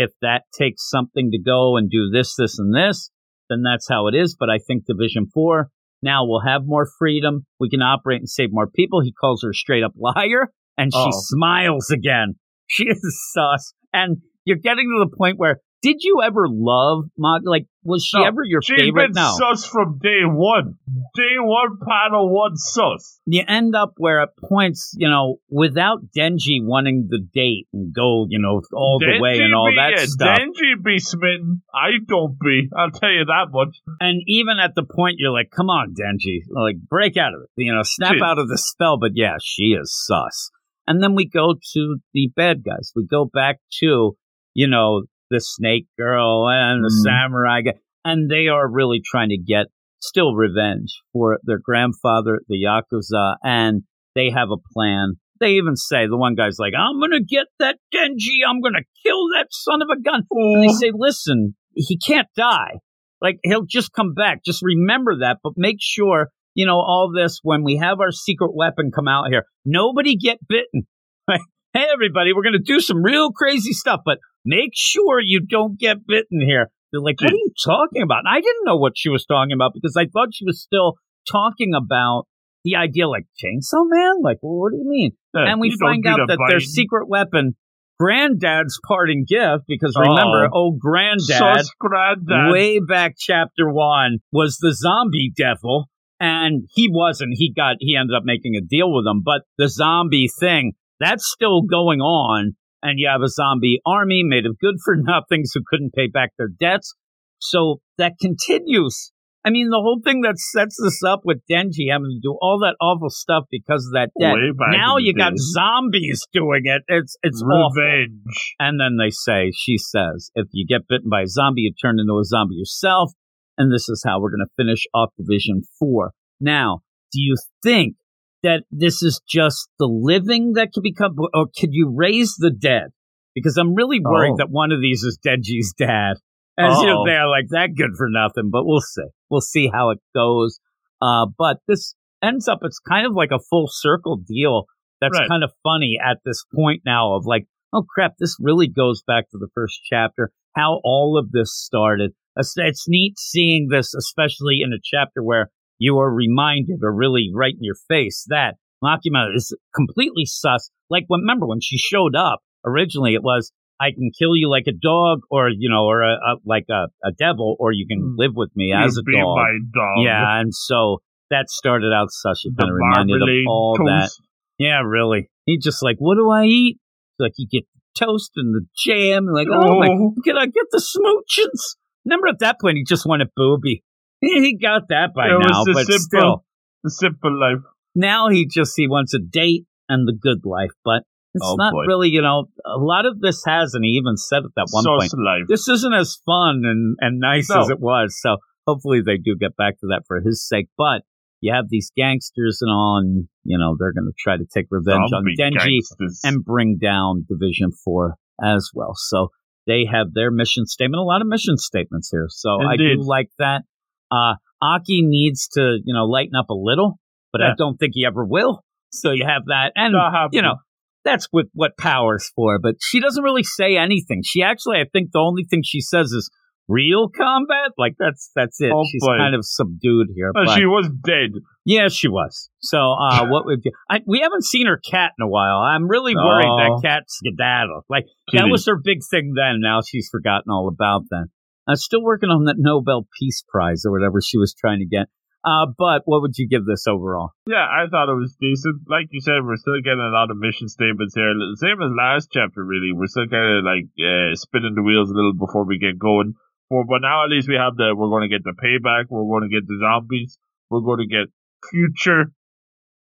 If 0.00 0.10
that 0.22 0.42
takes 0.56 0.88
something 0.88 1.30
to 1.32 1.38
go 1.38 1.76
and 1.76 1.90
do 1.90 2.08
this, 2.12 2.34
this, 2.36 2.58
and 2.58 2.72
this, 2.74 3.10
then 3.50 3.62
that's 3.62 3.88
how 3.88 4.06
it 4.06 4.14
is. 4.14 4.36
But 4.38 4.48
I 4.50 4.58
think 4.64 4.84
Division 4.86 5.26
4 5.34 5.68
now 6.02 6.24
will 6.24 6.42
have 6.46 6.62
more 6.64 6.86
freedom. 6.98 7.46
We 7.58 7.68
can 7.68 7.82
operate 7.82 8.20
and 8.20 8.28
save 8.28 8.50
more 8.52 8.68
people. 8.70 9.00
He 9.02 9.12
calls 9.12 9.42
her 9.42 9.50
a 9.50 9.54
straight 9.54 9.82
up 9.82 9.92
liar 9.96 10.52
and 10.76 10.92
she 10.94 10.98
Oh. 11.00 11.10
smiles 11.12 11.90
again. 11.90 12.34
She 12.70 12.84
is 12.84 13.02
sus. 13.32 13.72
And 13.94 14.18
you're 14.44 14.58
getting 14.62 14.84
to 14.94 15.04
the 15.08 15.16
point 15.16 15.38
where, 15.38 15.56
did 15.82 15.98
you 16.00 16.20
ever 16.24 16.46
love 16.48 17.04
Mog? 17.16 17.42
Like, 17.44 17.66
was 17.84 18.04
she 18.04 18.18
No, 18.18 18.26
ever 18.26 18.42
your 18.44 18.60
She's 18.62 18.76
favorite? 18.80 19.14
been 19.14 19.22
No. 19.22 19.32
sus 19.38 19.64
from 19.66 19.98
day 20.02 20.22
one. 20.24 20.74
Day 21.14 21.36
one, 21.38 21.78
panel 21.86 22.34
one, 22.34 22.56
sus. 22.56 23.20
you 23.26 23.42
end 23.46 23.74
up 23.74 23.92
where 23.96 24.20
at 24.20 24.30
points, 24.36 24.94
you 24.98 25.08
know, 25.08 25.36
without 25.48 26.00
Denji 26.16 26.58
wanting 26.62 27.06
the 27.08 27.18
date 27.32 27.66
and 27.72 27.94
go, 27.94 28.26
you 28.28 28.38
know, 28.40 28.60
all 28.74 28.98
the 28.98 29.20
way 29.20 29.38
and 29.38 29.54
all 29.54 29.70
be, 29.70 29.76
that 29.76 29.92
yeah, 29.96 30.04
stuff. 30.06 30.38
Denji 30.38 30.82
be 30.84 30.98
smitten. 30.98 31.62
I 31.72 31.98
don't 32.06 32.38
be. 32.38 32.68
I'll 32.76 32.90
tell 32.90 33.10
you 33.10 33.24
that 33.26 33.46
much. 33.50 33.76
and 34.00 34.22
even 34.26 34.58
at 34.58 34.74
the 34.74 34.84
point 34.84 35.16
you're 35.18 35.32
like, 35.32 35.50
come 35.54 35.70
on, 35.70 35.94
Denji, 35.94 36.40
like 36.50 36.76
break 36.88 37.16
out 37.16 37.34
of 37.34 37.42
it, 37.42 37.48
you 37.56 37.72
know, 37.72 37.82
snap 37.84 38.16
out 38.22 38.38
of 38.38 38.48
the 38.48 38.58
spell. 38.58 38.98
But 38.98 39.12
yeah, 39.14 39.36
she 39.42 39.76
is 39.80 39.94
sus. 39.96 40.50
And 40.86 41.02
then 41.02 41.14
we 41.14 41.26
go 41.28 41.54
to 41.74 41.96
the 42.14 42.30
bad 42.34 42.64
guys. 42.64 42.92
We 42.96 43.06
go 43.06 43.24
back 43.26 43.58
to, 43.80 44.16
you 44.54 44.66
know, 44.68 45.02
the 45.30 45.40
snake 45.40 45.86
girl 45.98 46.48
and 46.48 46.82
the 46.84 46.88
Mhm. 46.88 47.02
samurai 47.02 47.60
guy, 47.62 47.72
and 48.04 48.30
they 48.30 48.48
are 48.48 48.70
really 48.70 49.00
trying 49.04 49.28
to 49.30 49.38
get 49.38 49.66
still 50.00 50.34
revenge 50.34 51.02
for 51.12 51.38
their 51.42 51.58
grandfather, 51.58 52.40
the 52.48 52.62
Yakuza, 52.62 53.36
and 53.42 53.82
they 54.14 54.30
have 54.30 54.50
a 54.50 54.56
plan. 54.72 55.14
They 55.40 55.52
even 55.52 55.76
say 55.76 56.06
the 56.06 56.16
one 56.16 56.34
guy's 56.34 56.58
like, 56.58 56.72
"I'm 56.76 56.98
gonna 57.00 57.20
get 57.22 57.46
that 57.58 57.78
Denji. 57.94 58.38
I'm 58.46 58.60
gonna 58.60 58.82
kill 59.04 59.28
that 59.34 59.48
son 59.50 59.82
of 59.82 59.88
a 59.90 60.00
gun." 60.00 60.22
And 60.30 60.62
they 60.62 60.72
say, 60.72 60.90
"Listen, 60.94 61.54
he 61.74 61.96
can't 61.98 62.28
die. 62.36 62.78
Like 63.20 63.38
he'll 63.42 63.66
just 63.66 63.92
come 63.92 64.14
back. 64.14 64.44
Just 64.44 64.62
remember 64.62 65.18
that, 65.20 65.38
but 65.42 65.52
make 65.56 65.78
sure." 65.80 66.28
You 66.54 66.66
know, 66.66 66.78
all 66.80 67.12
this 67.14 67.38
when 67.42 67.62
we 67.62 67.76
have 67.76 68.00
our 68.00 68.10
secret 68.10 68.52
weapon 68.52 68.90
come 68.92 69.06
out 69.06 69.28
here, 69.30 69.44
nobody 69.64 70.16
get 70.16 70.38
bitten. 70.48 70.88
hey, 71.74 71.86
everybody, 71.92 72.32
we're 72.32 72.42
going 72.42 72.52
to 72.52 72.58
do 72.58 72.80
some 72.80 73.02
real 73.02 73.30
crazy 73.30 73.72
stuff, 73.72 74.00
but 74.04 74.18
make 74.44 74.70
sure 74.74 75.20
you 75.20 75.44
don't 75.46 75.78
get 75.78 76.06
bitten 76.06 76.40
here. 76.40 76.70
They're 76.92 77.00
like, 77.00 77.20
what 77.20 77.30
are 77.30 77.34
you 77.34 77.52
talking 77.62 78.02
about? 78.02 78.20
And 78.24 78.28
I 78.34 78.40
didn't 78.40 78.64
know 78.64 78.76
what 78.76 78.94
she 78.96 79.10
was 79.10 79.26
talking 79.26 79.52
about 79.52 79.72
because 79.74 79.94
I 79.96 80.06
thought 80.06 80.28
she 80.32 80.44
was 80.44 80.62
still 80.62 80.94
talking 81.30 81.72
about 81.74 82.24
the 82.64 82.76
idea 82.76 83.08
like 83.08 83.24
Chainsaw 83.42 83.84
Man? 83.84 84.16
Like, 84.22 84.38
well, 84.42 84.60
what 84.60 84.72
do 84.72 84.78
you 84.78 84.88
mean? 84.88 85.12
Yeah, 85.34 85.52
and 85.52 85.60
we 85.60 85.76
find 85.78 86.06
out 86.06 86.20
that 86.28 86.38
their 86.48 86.60
secret 86.60 87.08
weapon, 87.08 87.56
Granddad's 88.00 88.78
parting 88.86 89.24
gift, 89.28 89.64
because 89.66 89.94
remember, 89.98 90.48
old 90.52 90.78
Granddad, 90.78 91.66
granddad. 91.78 92.52
way 92.52 92.80
back 92.80 93.14
chapter 93.18 93.70
one, 93.70 94.18
was 94.32 94.58
the 94.58 94.74
zombie 94.74 95.32
devil. 95.36 95.86
And 96.20 96.66
he 96.74 96.88
wasn't. 96.90 97.34
He 97.34 97.52
got, 97.54 97.76
he 97.78 97.94
ended 97.94 98.16
up 98.16 98.24
making 98.24 98.56
a 98.56 98.60
deal 98.60 98.92
with 98.92 99.04
them. 99.04 99.22
But 99.24 99.42
the 99.56 99.68
zombie 99.68 100.28
thing, 100.40 100.72
that's 101.00 101.30
still 101.30 101.62
going 101.62 102.00
on. 102.00 102.52
And 102.82 102.98
you 102.98 103.08
have 103.10 103.22
a 103.22 103.28
zombie 103.28 103.80
army 103.84 104.22
made 104.24 104.46
of 104.46 104.58
good 104.58 104.76
for 104.84 104.96
nothings 104.98 105.52
who 105.54 105.62
couldn't 105.68 105.94
pay 105.94 106.08
back 106.08 106.30
their 106.38 106.48
debts. 106.48 106.94
So 107.40 107.80
that 107.98 108.14
continues. 108.20 109.12
I 109.44 109.50
mean, 109.50 109.70
the 109.70 109.80
whole 109.80 110.00
thing 110.04 110.22
that 110.22 110.38
sets 110.38 110.76
this 110.82 111.00
up 111.06 111.20
with 111.24 111.38
Denji 111.50 111.90
having 111.90 112.10
to 112.10 112.20
do 112.20 112.36
all 112.40 112.58
that 112.60 112.74
awful 112.84 113.08
stuff 113.08 113.44
because 113.50 113.86
of 113.86 113.92
that 113.94 114.10
debt. 114.20 114.34
Now 114.70 114.96
you 114.98 115.14
got 115.14 115.32
zombies 115.36 116.26
doing 116.32 116.62
it. 116.64 116.82
It's 116.88 117.16
it's 117.22 117.40
awful. 117.42 117.80
Revenge. 117.80 118.20
And 118.58 118.80
then 118.80 118.98
they 118.98 119.10
say, 119.10 119.52
she 119.56 119.78
says, 119.78 120.30
if 120.34 120.48
you 120.52 120.66
get 120.66 120.88
bitten 120.88 121.08
by 121.08 121.22
a 121.22 121.26
zombie, 121.26 121.62
you 121.62 121.72
turn 121.72 121.98
into 122.00 122.18
a 122.18 122.24
zombie 122.24 122.56
yourself. 122.56 123.12
And 123.56 123.72
this 123.72 123.88
is 123.88 124.02
how 124.06 124.20
we're 124.20 124.30
going 124.30 124.46
to 124.46 124.62
finish 124.62 124.84
off 124.92 125.10
Division 125.16 125.62
4. 125.78 126.12
Now, 126.40 126.80
do 127.12 127.20
you 127.20 127.36
think 127.62 127.94
that 128.42 128.62
this 128.70 129.02
is 129.02 129.20
just 129.28 129.68
the 129.78 129.86
living 129.86 130.52
that 130.54 130.68
could 130.72 130.82
become, 130.82 131.16
or 131.34 131.46
could 131.58 131.70
you 131.72 131.92
raise 131.94 132.34
the 132.38 132.50
dead? 132.50 132.88
Because 133.34 133.56
I'm 133.56 133.74
really 133.74 134.00
worried 134.02 134.32
Oh. 134.32 134.36
that 134.38 134.50
one 134.50 134.72
of 134.72 134.80
these 134.80 135.02
is 135.02 135.18
Denji's 135.24 135.74
dad. 135.78 136.14
As 136.58 136.80
you 136.80 136.86
know, 136.86 137.04
they're 137.06 137.28
like 137.28 137.48
that 137.50 137.76
good 137.76 137.92
for 137.96 138.08
nothing, 138.10 138.50
but 138.50 138.64
we'll 138.66 138.80
see. 138.80 139.04
We'll 139.30 139.40
see 139.40 139.70
how 139.72 139.90
it 139.90 139.98
goes. 140.14 140.58
Uh, 141.00 141.26
but 141.38 141.58
this 141.68 141.94
ends 142.20 142.48
up, 142.48 142.58
it's 142.62 142.80
kind 142.80 143.06
of 143.06 143.12
like 143.14 143.30
a 143.30 143.38
full 143.38 143.68
circle 143.70 144.16
deal 144.16 144.64
that's 145.00 145.16
Right. 145.16 145.28
kind 145.28 145.44
of 145.44 145.52
funny 145.62 145.96
at 146.04 146.18
this 146.24 146.44
point 146.52 146.82
now 146.84 147.14
of 147.14 147.24
like, 147.26 147.46
oh 147.72 147.84
crap, 147.88 148.14
this 148.18 148.36
really 148.40 148.66
goes 148.66 149.04
back 149.06 149.30
to 149.30 149.38
the 149.38 149.46
first 149.54 149.78
chapter, 149.88 150.32
how 150.56 150.80
all 150.82 151.16
of 151.16 151.30
this 151.30 151.54
started. 151.54 152.10
It's, 152.34 152.54
it's 152.56 152.86
neat 152.88 153.18
seeing 153.18 153.68
this, 153.70 153.94
especially 153.94 154.58
in 154.64 154.72
a 154.72 154.80
chapter 154.82 155.22
where 155.22 155.50
you 155.78 155.98
are 155.98 156.12
reminded 156.12 156.80
or 156.82 156.92
really 156.94 157.30
right 157.34 157.52
in 157.54 157.62
your 157.62 157.76
face 157.88 158.24
that 158.28 158.54
Makima 158.82 159.34
is 159.34 159.56
completely 159.74 160.24
sus. 160.24 160.70
Like, 160.90 161.04
when, 161.08 161.20
remember 161.20 161.46
when 161.46 161.60
she 161.60 161.78
showed 161.78 162.14
up, 162.16 162.40
originally 162.64 163.14
it 163.14 163.22
was, 163.22 163.52
I 163.80 163.90
can 163.90 164.10
kill 164.18 164.36
you 164.36 164.48
like 164.50 164.64
a 164.66 164.72
dog 164.72 165.20
or, 165.30 165.48
you 165.48 165.68
know, 165.70 165.84
or 165.84 166.02
a, 166.02 166.14
a 166.14 166.36
like 166.44 166.64
a, 166.70 166.86
a 167.06 167.12
devil, 167.16 167.56
or 167.60 167.72
you 167.72 167.86
can 167.88 168.00
Mm. 168.00 168.14
live 168.18 168.32
with 168.34 168.50
me 168.56 168.72
as 168.72 168.96
You 168.96 169.00
a 169.00 169.04
be 169.04 169.12
dog. 169.18 169.36
my 169.36 169.58
dog. 169.72 170.04
Yeah, 170.04 170.40
and 170.40 170.52
so 170.54 170.98
that 171.30 171.48
started 171.50 171.92
out 171.92 172.08
such 172.10 172.38
a 172.46 172.50
The 172.50 172.62
kind 172.62 172.70
of 172.70 172.76
reminded 172.76 173.22
of 173.22 173.28
all 173.48 173.76
that. 173.86 174.10
Yeah, 174.58 174.80
really. 174.84 175.30
He 175.44 175.58
just 175.58 175.82
like, 175.82 175.96
what 175.98 176.16
do 176.16 176.30
I 176.30 176.44
eat? 176.44 176.78
Like 177.20 177.32
you 177.36 177.46
get 177.50 177.64
the 177.74 178.04
toast 178.06 178.32
and 178.36 178.54
the 178.54 178.64
jam, 178.76 179.26
and 179.28 179.34
like, 179.34 179.46
oh, 179.52 179.78
my, 179.78 179.88
Oh. 179.88 180.14
can 180.24 180.36
I 180.36 180.46
get 180.46 180.64
the 180.72 180.78
smoochins? 180.82 181.76
Remember 182.04 182.28
at 182.28 182.38
that 182.40 182.60
point 182.60 182.78
he 182.78 182.84
just 182.84 183.06
wanted 183.06 183.28
booby. 183.36 183.82
He 184.20 184.56
got 184.60 184.88
that 184.88 185.10
by 185.14 185.26
It 185.28 185.38
now, 185.38 185.62
but 185.64 185.86
simple- 185.86 185.98
still, 185.98 186.44
The 186.84 186.90
simple 186.90 187.38
life. 187.40 187.62
now 187.94 188.28
he 188.28 188.46
just 188.46 188.72
he 188.76 188.88
wants 188.88 189.14
a 189.14 189.18
date 189.18 189.64
and 189.88 190.06
the 190.08 190.12
good 190.12 190.40
life. 190.44 190.72
But 190.84 191.02
it's 191.34 191.44
Oh, 191.46 191.54
not 191.56 191.72
boy. 191.72 191.84
really, 191.86 192.08
you 192.10 192.22
know, 192.22 192.46
a 192.64 192.78
lot 192.78 193.06
of 193.06 193.20
this 193.20 193.42
has, 193.46 193.74
and 193.74 193.84
he 193.84 193.92
even 193.92 194.16
said 194.16 194.38
at 194.44 194.50
that 194.56 194.66
one 194.70 194.84
point, 194.84 195.12
life. 195.18 195.44
this 195.48 195.68
isn't 195.68 195.92
as 195.94 196.16
fun 196.26 196.62
and, 196.64 196.96
and 197.00 197.20
nice 197.20 197.48
No. 197.50 197.60
as 197.60 197.70
it 197.70 197.78
was. 197.80 198.18
So 198.20 198.38
hopefully 198.66 199.00
they 199.04 199.18
do 199.18 199.36
get 199.38 199.56
back 199.56 199.78
to 199.80 199.86
that 199.90 200.02
for 200.08 200.20
his 200.20 200.46
sake. 200.46 200.68
But 200.76 201.02
you 201.40 201.52
have 201.52 201.66
these 201.68 201.92
gangsters 201.96 202.58
and 202.60 202.70
all, 202.72 202.98
and, 203.00 203.28
you 203.44 203.56
know, 203.58 203.76
they're 203.78 203.92
going 203.92 204.10
to 204.10 204.14
try 204.18 204.36
to 204.36 204.44
take 204.52 204.66
revenge 204.70 205.10
Zombie 205.10 205.34
on 205.40 205.52
Denji 205.52 205.58
gangsters. 205.58 206.20
and 206.24 206.44
bring 206.44 206.78
down 206.78 207.24
Division 207.28 207.70
4 207.84 208.16
as 208.42 208.70
well. 208.74 208.94
So 208.96 209.28
they 209.66 209.84
have 209.84 210.14
their 210.14 210.30
mission 210.32 210.66
statement, 210.66 210.98
a 210.98 211.04
lot 211.04 211.20
of 211.22 211.28
mission 211.28 211.56
statements 211.56 212.08
here. 212.10 212.26
So 212.28 212.58
I 212.68 212.76
do 212.76 212.94
like 212.98 213.28
that. 213.38 213.62
Uh, 214.10 214.34
Aki 214.62 215.02
needs 215.02 215.48
to, 215.54 215.78
you 215.84 215.94
know, 215.94 216.04
lighten 216.04 216.34
up 216.38 216.50
a 216.50 216.54
little, 216.54 216.98
but 217.32 217.42
I 217.42 217.50
don't 217.56 217.76
think 217.76 217.92
he 217.94 218.04
ever 218.06 218.24
will. 218.24 218.64
So 218.90 219.12
you 219.12 219.24
have 219.26 219.42
that. 219.46 219.72
And, 219.76 219.94
you 220.32 220.42
know, 220.42 220.56
that's 221.04 221.28
with 221.32 221.46
what 221.54 221.76
power's 221.78 222.30
for, 222.34 222.58
but 222.58 222.76
she 222.82 223.00
doesn't 223.00 223.22
really 223.22 223.44
say 223.44 223.76
anything. 223.76 224.22
She 224.24 224.42
actually, 224.42 224.78
I 224.78 224.84
think 224.92 225.10
the 225.12 225.20
only 225.20 225.44
thing 225.44 225.62
she 225.64 225.80
says 225.80 226.10
is 226.10 226.30
real 226.68 227.08
combat. 227.08 227.72
Like 227.78 227.94
that's, 227.98 228.30
that's 228.34 228.60
it. 228.60 228.72
Oh, 228.74 228.82
She's 228.90 229.02
boy. 229.02 229.16
kind 229.16 229.34
of 229.34 229.40
subdued 229.44 230.08
here. 230.14 230.32
Oh, 230.36 230.54
she 230.56 230.66
was 230.66 230.90
dead. 231.04 231.30
yeah, 231.64 231.88
she 231.88 232.08
was. 232.08 232.50
So, 232.60 232.78
uh, 232.78 233.26
what 233.30 233.46
would 233.46 233.60
you, 233.64 233.72
I, 233.90 234.00
we 234.06 234.20
haven't 234.20 234.44
seen 234.44 234.66
her 234.66 234.76
cat 234.78 235.12
in 235.18 235.24
a 235.24 235.28
while. 235.28 235.58
I'm 235.58 235.88
really 235.88 236.14
worried 236.16 236.46
Oh. 236.46 236.56
that 236.56 236.80
cat's 236.82 237.18
skedaddle. 237.18 237.84
Like, 237.88 238.04
that 238.32 238.48
was 238.50 238.66
her 238.66 238.76
big 238.82 238.98
thing 239.10 239.32
then. 239.36 239.60
Now 239.60 239.80
she's 239.86 240.08
forgotten 240.10 240.50
all 240.50 240.68
about 240.68 241.02
that. 241.10 241.26
Still 241.74 242.02
working 242.02 242.30
on 242.30 242.44
that 242.44 242.56
Nobel 242.58 243.06
Peace 243.18 243.44
Prize 243.48 243.84
or 243.84 243.92
whatever 243.92 244.20
she 244.20 244.38
was 244.38 244.54
trying 244.54 244.78
to 244.80 244.86
get. 244.86 245.08
Uh, 245.44 245.66
but 245.78 246.02
what 246.04 246.20
would 246.20 246.36
you 246.36 246.48
give 246.48 246.66
this 246.66 246.86
overall? 246.86 247.30
Yeah, 247.46 247.62
I 247.62 247.86
thought 247.88 248.10
it 248.10 248.18
was 248.18 248.36
decent. 248.40 248.88
Like 248.88 249.08
you 249.10 249.20
said, 249.20 249.40
we're 249.44 249.56
still 249.56 249.80
getting 249.84 250.02
a 250.02 250.10
lot 250.10 250.30
of 250.30 250.36
mission 250.36 250.68
statements 250.68 251.14
here. 251.14 251.30
Same 251.56 251.80
as 251.80 251.94
last 251.94 252.28
chapter, 252.32 252.64
really. 252.64 252.92
We're 252.92 253.06
still 253.06 253.28
kind 253.28 253.58
of 253.58 253.64
like 253.64 253.86
uh, 253.96 254.34
spinning 254.34 254.74
the 254.74 254.82
wheels 254.82 255.10
a 255.10 255.14
little 255.14 255.38
before 255.38 255.64
we 255.64 255.78
get 255.78 255.98
going. 255.98 256.34
For, 256.68 256.84
but 256.84 257.00
now 257.00 257.24
at 257.24 257.30
least 257.30 257.48
we 257.48 257.54
have 257.54 257.76
the, 257.76 257.94
we're 257.96 258.10
going 258.10 258.28
to 258.28 258.34
get 258.34 258.44
the 258.44 258.52
payback. 258.52 259.06
We're 259.08 259.30
going 259.30 259.48
to 259.48 259.54
get 259.54 259.66
the 259.66 259.78
zombies. 259.80 260.38
We're 260.68 260.84
going 260.84 261.06
to 261.06 261.08
get 261.08 261.32
future 261.70 262.34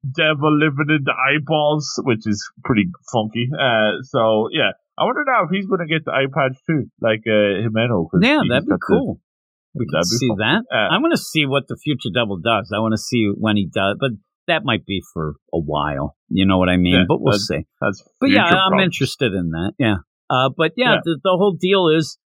devil 0.02 0.50
living 0.50 0.90
in 0.90 1.04
the 1.04 1.14
eyeballs, 1.14 2.00
which 2.02 2.26
is 2.26 2.42
pretty 2.64 2.88
funky. 3.12 3.48
Uh, 3.52 4.02
so 4.02 4.48
yeah, 4.50 4.72
I 4.98 5.04
wonder 5.04 5.24
now 5.26 5.44
if 5.44 5.50
he's 5.50 5.66
going 5.66 5.80
to 5.80 5.86
get 5.86 6.04
the 6.04 6.12
patch 6.32 6.58
too, 6.68 6.90
like 7.00 7.22
uh, 7.26 7.64
Himeno. 7.64 8.08
Yeah, 8.20 8.40
that'd 8.48 8.66
be 8.66 8.72
the- 8.72 8.78
cool. 8.78 9.20
We 9.74 9.86
can 9.90 10.02
see 10.04 10.28
fun. 10.28 10.36
that. 10.38 10.62
Uh, 10.70 10.92
I 10.94 10.98
want 10.98 11.12
to 11.16 11.22
see 11.22 11.46
what 11.46 11.64
the 11.66 11.78
future 11.82 12.10
devil 12.12 12.36
does. 12.36 12.70
I 12.76 12.78
want 12.80 12.92
to 12.92 12.98
see 12.98 13.30
when 13.34 13.56
he 13.56 13.64
does. 13.72 13.96
But 13.98 14.10
that 14.46 14.64
might 14.64 14.84
be 14.84 15.00
for 15.14 15.36
a 15.52 15.58
while. 15.58 16.14
You 16.28 16.44
know 16.44 16.58
what 16.58 16.68
I 16.68 16.76
mean? 16.76 16.92
Yeah, 16.92 17.04
but 17.08 17.22
we'll 17.22 17.32
that's- 17.32 17.46
see. 17.48 17.66
That's 17.80 18.02
But 18.20 18.28
yeah, 18.30 18.48
future 18.48 18.58
I'm 18.60 18.78
interested 18.80 19.32
in 19.32 19.50
that. 19.52 19.72
Yeah. 19.78 19.96
Uh, 20.28 20.50
but 20.54 20.72
yeah, 20.76 20.96
Yeah. 20.96 21.00
The, 21.04 21.18
the 21.24 21.30
whole 21.40 21.56
deal 21.58 21.88
is 21.88 22.18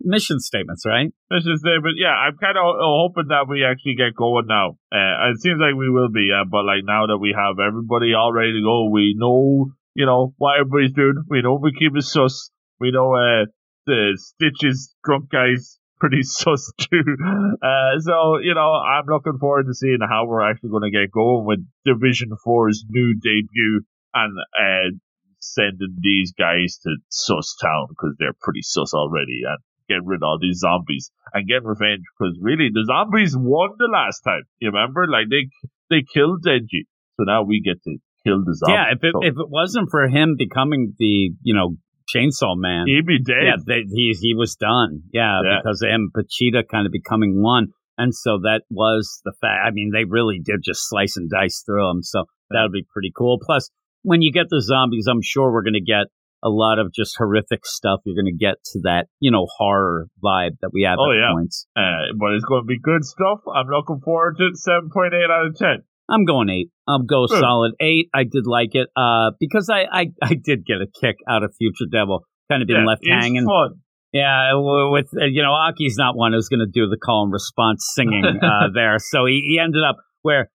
mission 0.00 0.40
statements, 0.40 0.82
right? 0.84 1.10
Say, 1.30 1.78
but 1.82 1.94
yeah, 1.94 2.10
I'm 2.10 2.36
kind 2.38 2.56
of 2.58 2.64
hoping 2.80 3.28
that 3.28 3.46
we 3.48 3.64
actually 3.64 3.94
get 3.94 4.16
going 4.16 4.46
now. 4.48 4.70
Uh, 4.90 5.30
it 5.30 5.40
seems 5.40 5.60
like 5.60 5.74
we 5.78 5.90
will 5.90 6.08
be, 6.10 6.30
uh, 6.34 6.42
but 6.50 6.64
like 6.64 6.82
now 6.82 7.06
that 7.06 7.18
we 7.18 7.34
have 7.38 7.60
everybody 7.64 8.14
all 8.14 8.32
ready 8.32 8.52
to 8.54 8.62
go, 8.64 8.88
we 8.90 9.14
know, 9.16 9.70
you 9.94 10.06
know, 10.06 10.34
what 10.38 10.60
everybody's 10.60 10.92
doing. 10.92 11.24
We 11.28 11.42
know 11.42 11.58
we 11.60 11.72
keep 11.72 11.96
it 11.96 12.02
sus. 12.02 12.50
We 12.78 12.90
know, 12.90 13.14
uh, 13.14 13.46
the 13.86 14.16
Stitches 14.16 14.94
drunk 15.04 15.30
guys 15.30 15.78
pretty 16.00 16.22
sus 16.22 16.72
too. 16.78 17.16
Uh, 17.62 17.98
so, 18.00 18.38
you 18.38 18.54
know, 18.54 18.72
I'm 18.72 19.04
looking 19.06 19.38
forward 19.38 19.66
to 19.66 19.74
seeing 19.74 19.98
how 20.00 20.26
we're 20.26 20.48
actually 20.48 20.70
going 20.70 20.90
to 20.90 20.98
get 20.98 21.10
going 21.10 21.44
with 21.44 21.66
Division 21.84 22.30
4's 22.46 22.84
new 22.88 23.14
debut 23.14 23.82
and, 24.14 24.38
uh, 24.58 24.96
sending 25.40 25.96
these 26.00 26.32
guys 26.32 26.78
to 26.82 26.96
Sus 27.08 27.56
Town 27.60 27.86
because 27.88 28.14
they're 28.18 28.36
pretty 28.40 28.62
sus 28.62 28.94
already 28.94 29.42
and 29.46 29.58
get 29.88 30.06
rid 30.06 30.18
of 30.18 30.22
all 30.22 30.38
these 30.40 30.58
zombies 30.58 31.10
and 31.32 31.48
get 31.48 31.64
revenge 31.64 32.04
because 32.16 32.38
really 32.40 32.68
the 32.72 32.84
zombies 32.86 33.36
won 33.36 33.70
the 33.78 33.88
last 33.90 34.20
time. 34.20 34.42
You 34.60 34.70
remember? 34.70 35.06
Like 35.08 35.26
they 35.28 35.48
they 35.88 36.04
killed 36.06 36.44
Denji, 36.46 36.86
so 37.16 37.24
now 37.24 37.42
we 37.42 37.60
get 37.60 37.82
to 37.84 37.96
kill 38.26 38.44
the 38.44 38.54
zombies. 38.54 38.74
yeah. 38.74 38.92
If 38.92 39.04
it, 39.04 39.12
So 39.12 39.20
if 39.26 39.34
it 39.38 39.48
wasn't 39.50 39.88
for 39.90 40.06
him 40.08 40.36
becoming 40.38 40.94
the, 40.98 41.30
you 41.42 41.54
know, 41.54 41.76
chainsaw 42.14 42.56
man, 42.56 42.84
he'd 42.86 43.06
be 43.06 43.22
dead. 43.22 43.36
yeah, 43.44 43.56
they, 43.66 43.82
he, 43.88 44.16
he 44.20 44.34
was 44.34 44.56
done. 44.56 45.02
Yeah, 45.12 45.40
Yeah. 45.44 45.58
because 45.62 45.80
of 45.82 45.90
him, 45.90 46.10
Pochita 46.14 46.62
kind 46.68 46.86
of 46.86 46.92
becoming 46.92 47.42
one. 47.42 47.68
And 47.98 48.14
so 48.14 48.38
that 48.44 48.62
was 48.70 49.20
the 49.24 49.32
fact. 49.40 49.60
I 49.66 49.70
mean, 49.72 49.90
they 49.92 50.04
really 50.04 50.40
did 50.42 50.60
just 50.64 50.88
slice 50.88 51.16
and 51.16 51.28
dice 51.30 51.62
through 51.66 51.86
them. 51.86 52.02
So 52.02 52.24
that 52.50 52.62
would 52.62 52.72
be 52.72 52.86
pretty 52.92 53.12
cool. 53.16 53.38
Plus, 53.44 53.70
when 54.02 54.22
you 54.22 54.32
get 54.32 54.46
the 54.48 54.62
zombies, 54.62 55.06
I'm 55.06 55.20
sure 55.22 55.52
we're 55.52 55.62
going 55.62 55.74
to 55.74 55.80
get 55.84 56.06
a 56.42 56.48
lot 56.48 56.78
of 56.78 56.90
just 56.94 57.14
horrific 57.18 57.66
stuff. 57.66 58.00
You're 58.06 58.16
going 58.16 58.32
to 58.34 58.38
get 58.44 58.56
to 58.72 58.80
that, 58.84 59.08
you 59.20 59.30
know, 59.30 59.46
horror 59.58 60.08
vibe 60.24 60.56
that 60.62 60.70
we 60.72 60.82
have 60.88 60.96
Oh, 60.98 61.12
at 61.12 61.16
yeah. 61.18 61.32
points. 61.34 61.66
Uh, 61.76 62.16
but 62.18 62.32
it's 62.32 62.44
going 62.46 62.62
to 62.62 62.66
be 62.66 62.80
good 62.80 63.04
stuff. 63.04 63.40
I'm 63.54 63.68
looking 63.68 64.00
forward 64.02 64.38
to 64.38 64.46
it. 64.46 64.56
Seven 64.56 64.88
point 64.90 65.12
eight 65.12 65.28
out 65.30 65.46
of 65.46 65.56
ten. 65.56 65.84
I'm 66.10 66.24
going 66.24 66.50
eight. 66.50 66.70
I'll 66.88 67.02
go 67.02 67.26
Good. 67.26 67.40
solid 67.40 67.72
eight. 67.80 68.08
I 68.14 68.24
did 68.24 68.46
like 68.46 68.70
it, 68.74 68.88
uh, 68.96 69.30
because 69.38 69.70
I, 69.70 69.84
I, 69.90 70.06
I 70.22 70.34
did 70.34 70.66
get 70.66 70.78
a 70.82 70.86
kick 71.00 71.16
out 71.28 71.42
of 71.42 71.54
Future 71.56 71.86
Devil. 71.90 72.24
Kind 72.50 72.62
of 72.62 72.68
been 72.68 72.78
yeah, 72.78 72.84
left 72.84 73.06
hanging. 73.06 73.46
fun. 73.46 73.80
Yeah, 74.12 74.54
with 74.54 75.06
uh, 75.14 75.26
you 75.26 75.42
know, 75.42 75.52
Aki's 75.52 75.94
not 75.96 76.16
one 76.16 76.32
who's 76.32 76.48
going 76.48 76.60
to 76.60 76.66
do 76.66 76.88
the 76.88 76.98
call 76.98 77.22
and 77.24 77.32
response 77.32 77.88
singing 77.94 78.24
uh, 78.42 78.68
there, 78.74 78.98
so 78.98 79.24
he, 79.26 79.40
he 79.46 79.60
ended 79.62 79.82
up 79.88 79.98
where 80.22 80.50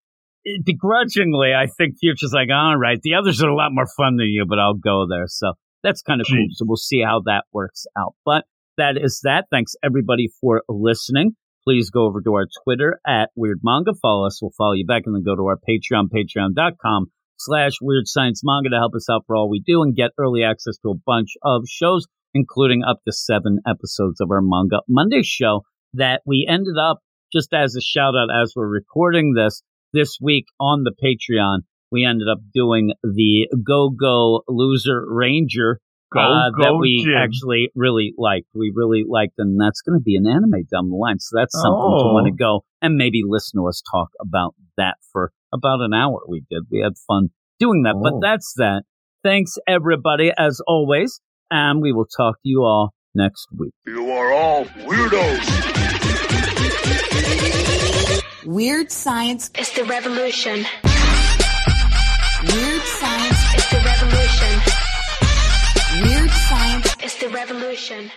eh, 0.45 0.57
begrudgingly, 0.65 1.53
I 1.53 1.67
think 1.67 1.95
Future's 2.01 2.33
like, 2.33 2.49
all 2.53 2.75
right, 2.75 2.99
the 3.01 3.13
others 3.13 3.41
are 3.41 3.49
a 3.49 3.55
lot 3.55 3.69
more 3.71 3.87
fun 3.97 4.17
than 4.17 4.27
you, 4.27 4.45
but 4.47 4.59
I'll 4.59 4.73
go 4.73 5.05
there. 5.09 5.25
So 5.27 5.53
that's 5.83 6.01
kind 6.01 6.19
of 6.19 6.27
cool. 6.27 6.47
So 6.51 6.65
we'll 6.67 6.75
see 6.75 7.01
how 7.01 7.21
that 7.25 7.45
works 7.53 7.85
out. 7.97 8.15
But 8.25 8.43
that 8.77 8.97
is 9.01 9.21
that. 9.23 9.45
Thanks 9.49 9.73
everybody 9.83 10.27
for 10.41 10.63
listening. 10.67 11.35
Please 11.67 11.89
go 11.89 12.05
over 12.05 12.21
to 12.21 12.33
our 12.33 12.47
Twitter 12.63 12.99
at 13.07 13.31
Weird 13.35 13.61
Manga. 13.63 13.93
Follow 13.99 14.27
us. 14.27 14.39
We'll 14.41 14.51
follow 14.57 14.73
you 14.73 14.85
back 14.85 15.03
and 15.05 15.15
then 15.15 15.23
go 15.23 15.35
to 15.35 15.47
our 15.47 15.57
Patreon, 15.57 16.09
patreon.com 16.13 17.07
slash 17.37 17.73
Weird 17.81 18.07
Science 18.07 18.41
Manga 18.43 18.69
to 18.69 18.77
help 18.77 18.93
us 18.95 19.09
out 19.09 19.23
for 19.25 19.35
all 19.35 19.49
we 19.49 19.61
do 19.65 19.81
and 19.81 19.95
get 19.95 20.11
early 20.17 20.43
access 20.43 20.77
to 20.83 20.91
a 20.91 21.01
bunch 21.05 21.29
of 21.43 21.63
shows 21.67 22.05
including 22.35 22.83
up 22.83 22.99
to 23.05 23.13
seven 23.13 23.61
episodes 23.65 24.19
of 24.19 24.29
our 24.29 24.41
Manga 24.41 24.81
Monday 24.87 25.23
show 25.23 25.63
that 25.93 26.21
we 26.25 26.45
ended 26.47 26.77
up, 26.77 26.99
just 27.33 27.53
as 27.53 27.75
a 27.75 27.81
shout 27.81 28.13
out 28.13 28.27
as 28.29 28.53
we're 28.55 28.67
recording 28.67 29.33
this, 29.33 29.63
this 29.93 30.17
week 30.21 30.45
on 30.59 30.83
the 30.83 30.93
Patreon, 30.93 31.59
we 31.91 32.05
ended 32.05 32.27
up 32.29 32.39
doing 32.53 32.91
the 33.03 33.47
Go 33.65 33.89
Go 33.89 34.43
Loser 34.49 35.05
Ranger 35.07 35.79
Go 36.15 36.21
uh, 36.21 36.49
go 36.51 36.63
that 36.63 36.77
we 36.79 37.03
Jim. 37.03 37.13
actually 37.15 37.71
really 37.75 38.13
liked. 38.17 38.47
We 38.55 38.71
really 38.73 39.03
liked, 39.07 39.33
and 39.37 39.59
that's 39.59 39.81
going 39.81 39.99
to 39.99 40.03
be 40.03 40.15
an 40.15 40.25
anime 40.27 40.63
down 40.71 40.89
the 40.89 40.95
line. 40.95 41.19
So 41.19 41.37
that's 41.37 41.53
something 41.53 41.71
to 41.99 42.05
Oh. 42.09 42.13
want 42.13 42.27
to 42.27 42.31
go 42.33 42.63
and 42.81 42.95
maybe 42.95 43.21
listen 43.25 43.59
to 43.61 43.67
us 43.67 43.81
talk 43.91 44.09
about 44.21 44.55
that 44.77 44.95
for 45.11 45.31
about 45.53 45.81
an 45.81 45.93
hour. 45.93 46.21
We 46.27 46.43
did. 46.49 46.63
We 46.71 46.79
had 46.81 46.93
fun 47.07 47.29
doing 47.59 47.83
that. 47.83 47.95
But 48.01 48.13
Oh. 48.15 48.19
that's 48.21 48.53
that. 48.57 48.83
Thanks 49.23 49.57
everybody 49.67 50.31
as 50.37 50.61
always, 50.67 51.19
and 51.51 51.81
we 51.81 51.91
will 51.93 52.05
talk 52.05 52.35
to 52.35 52.49
you 52.49 52.63
all 52.63 52.93
next 53.13 53.47
week. 53.57 53.73
You 53.85 54.11
are 54.11 54.31
all 54.33 54.65
weirdos. 54.65 55.73
Weird 58.45 58.91
science. 58.91 59.49
is 59.57 59.71
the 59.73 59.83
revolution. 59.85 60.65
Revolution. 67.29 68.11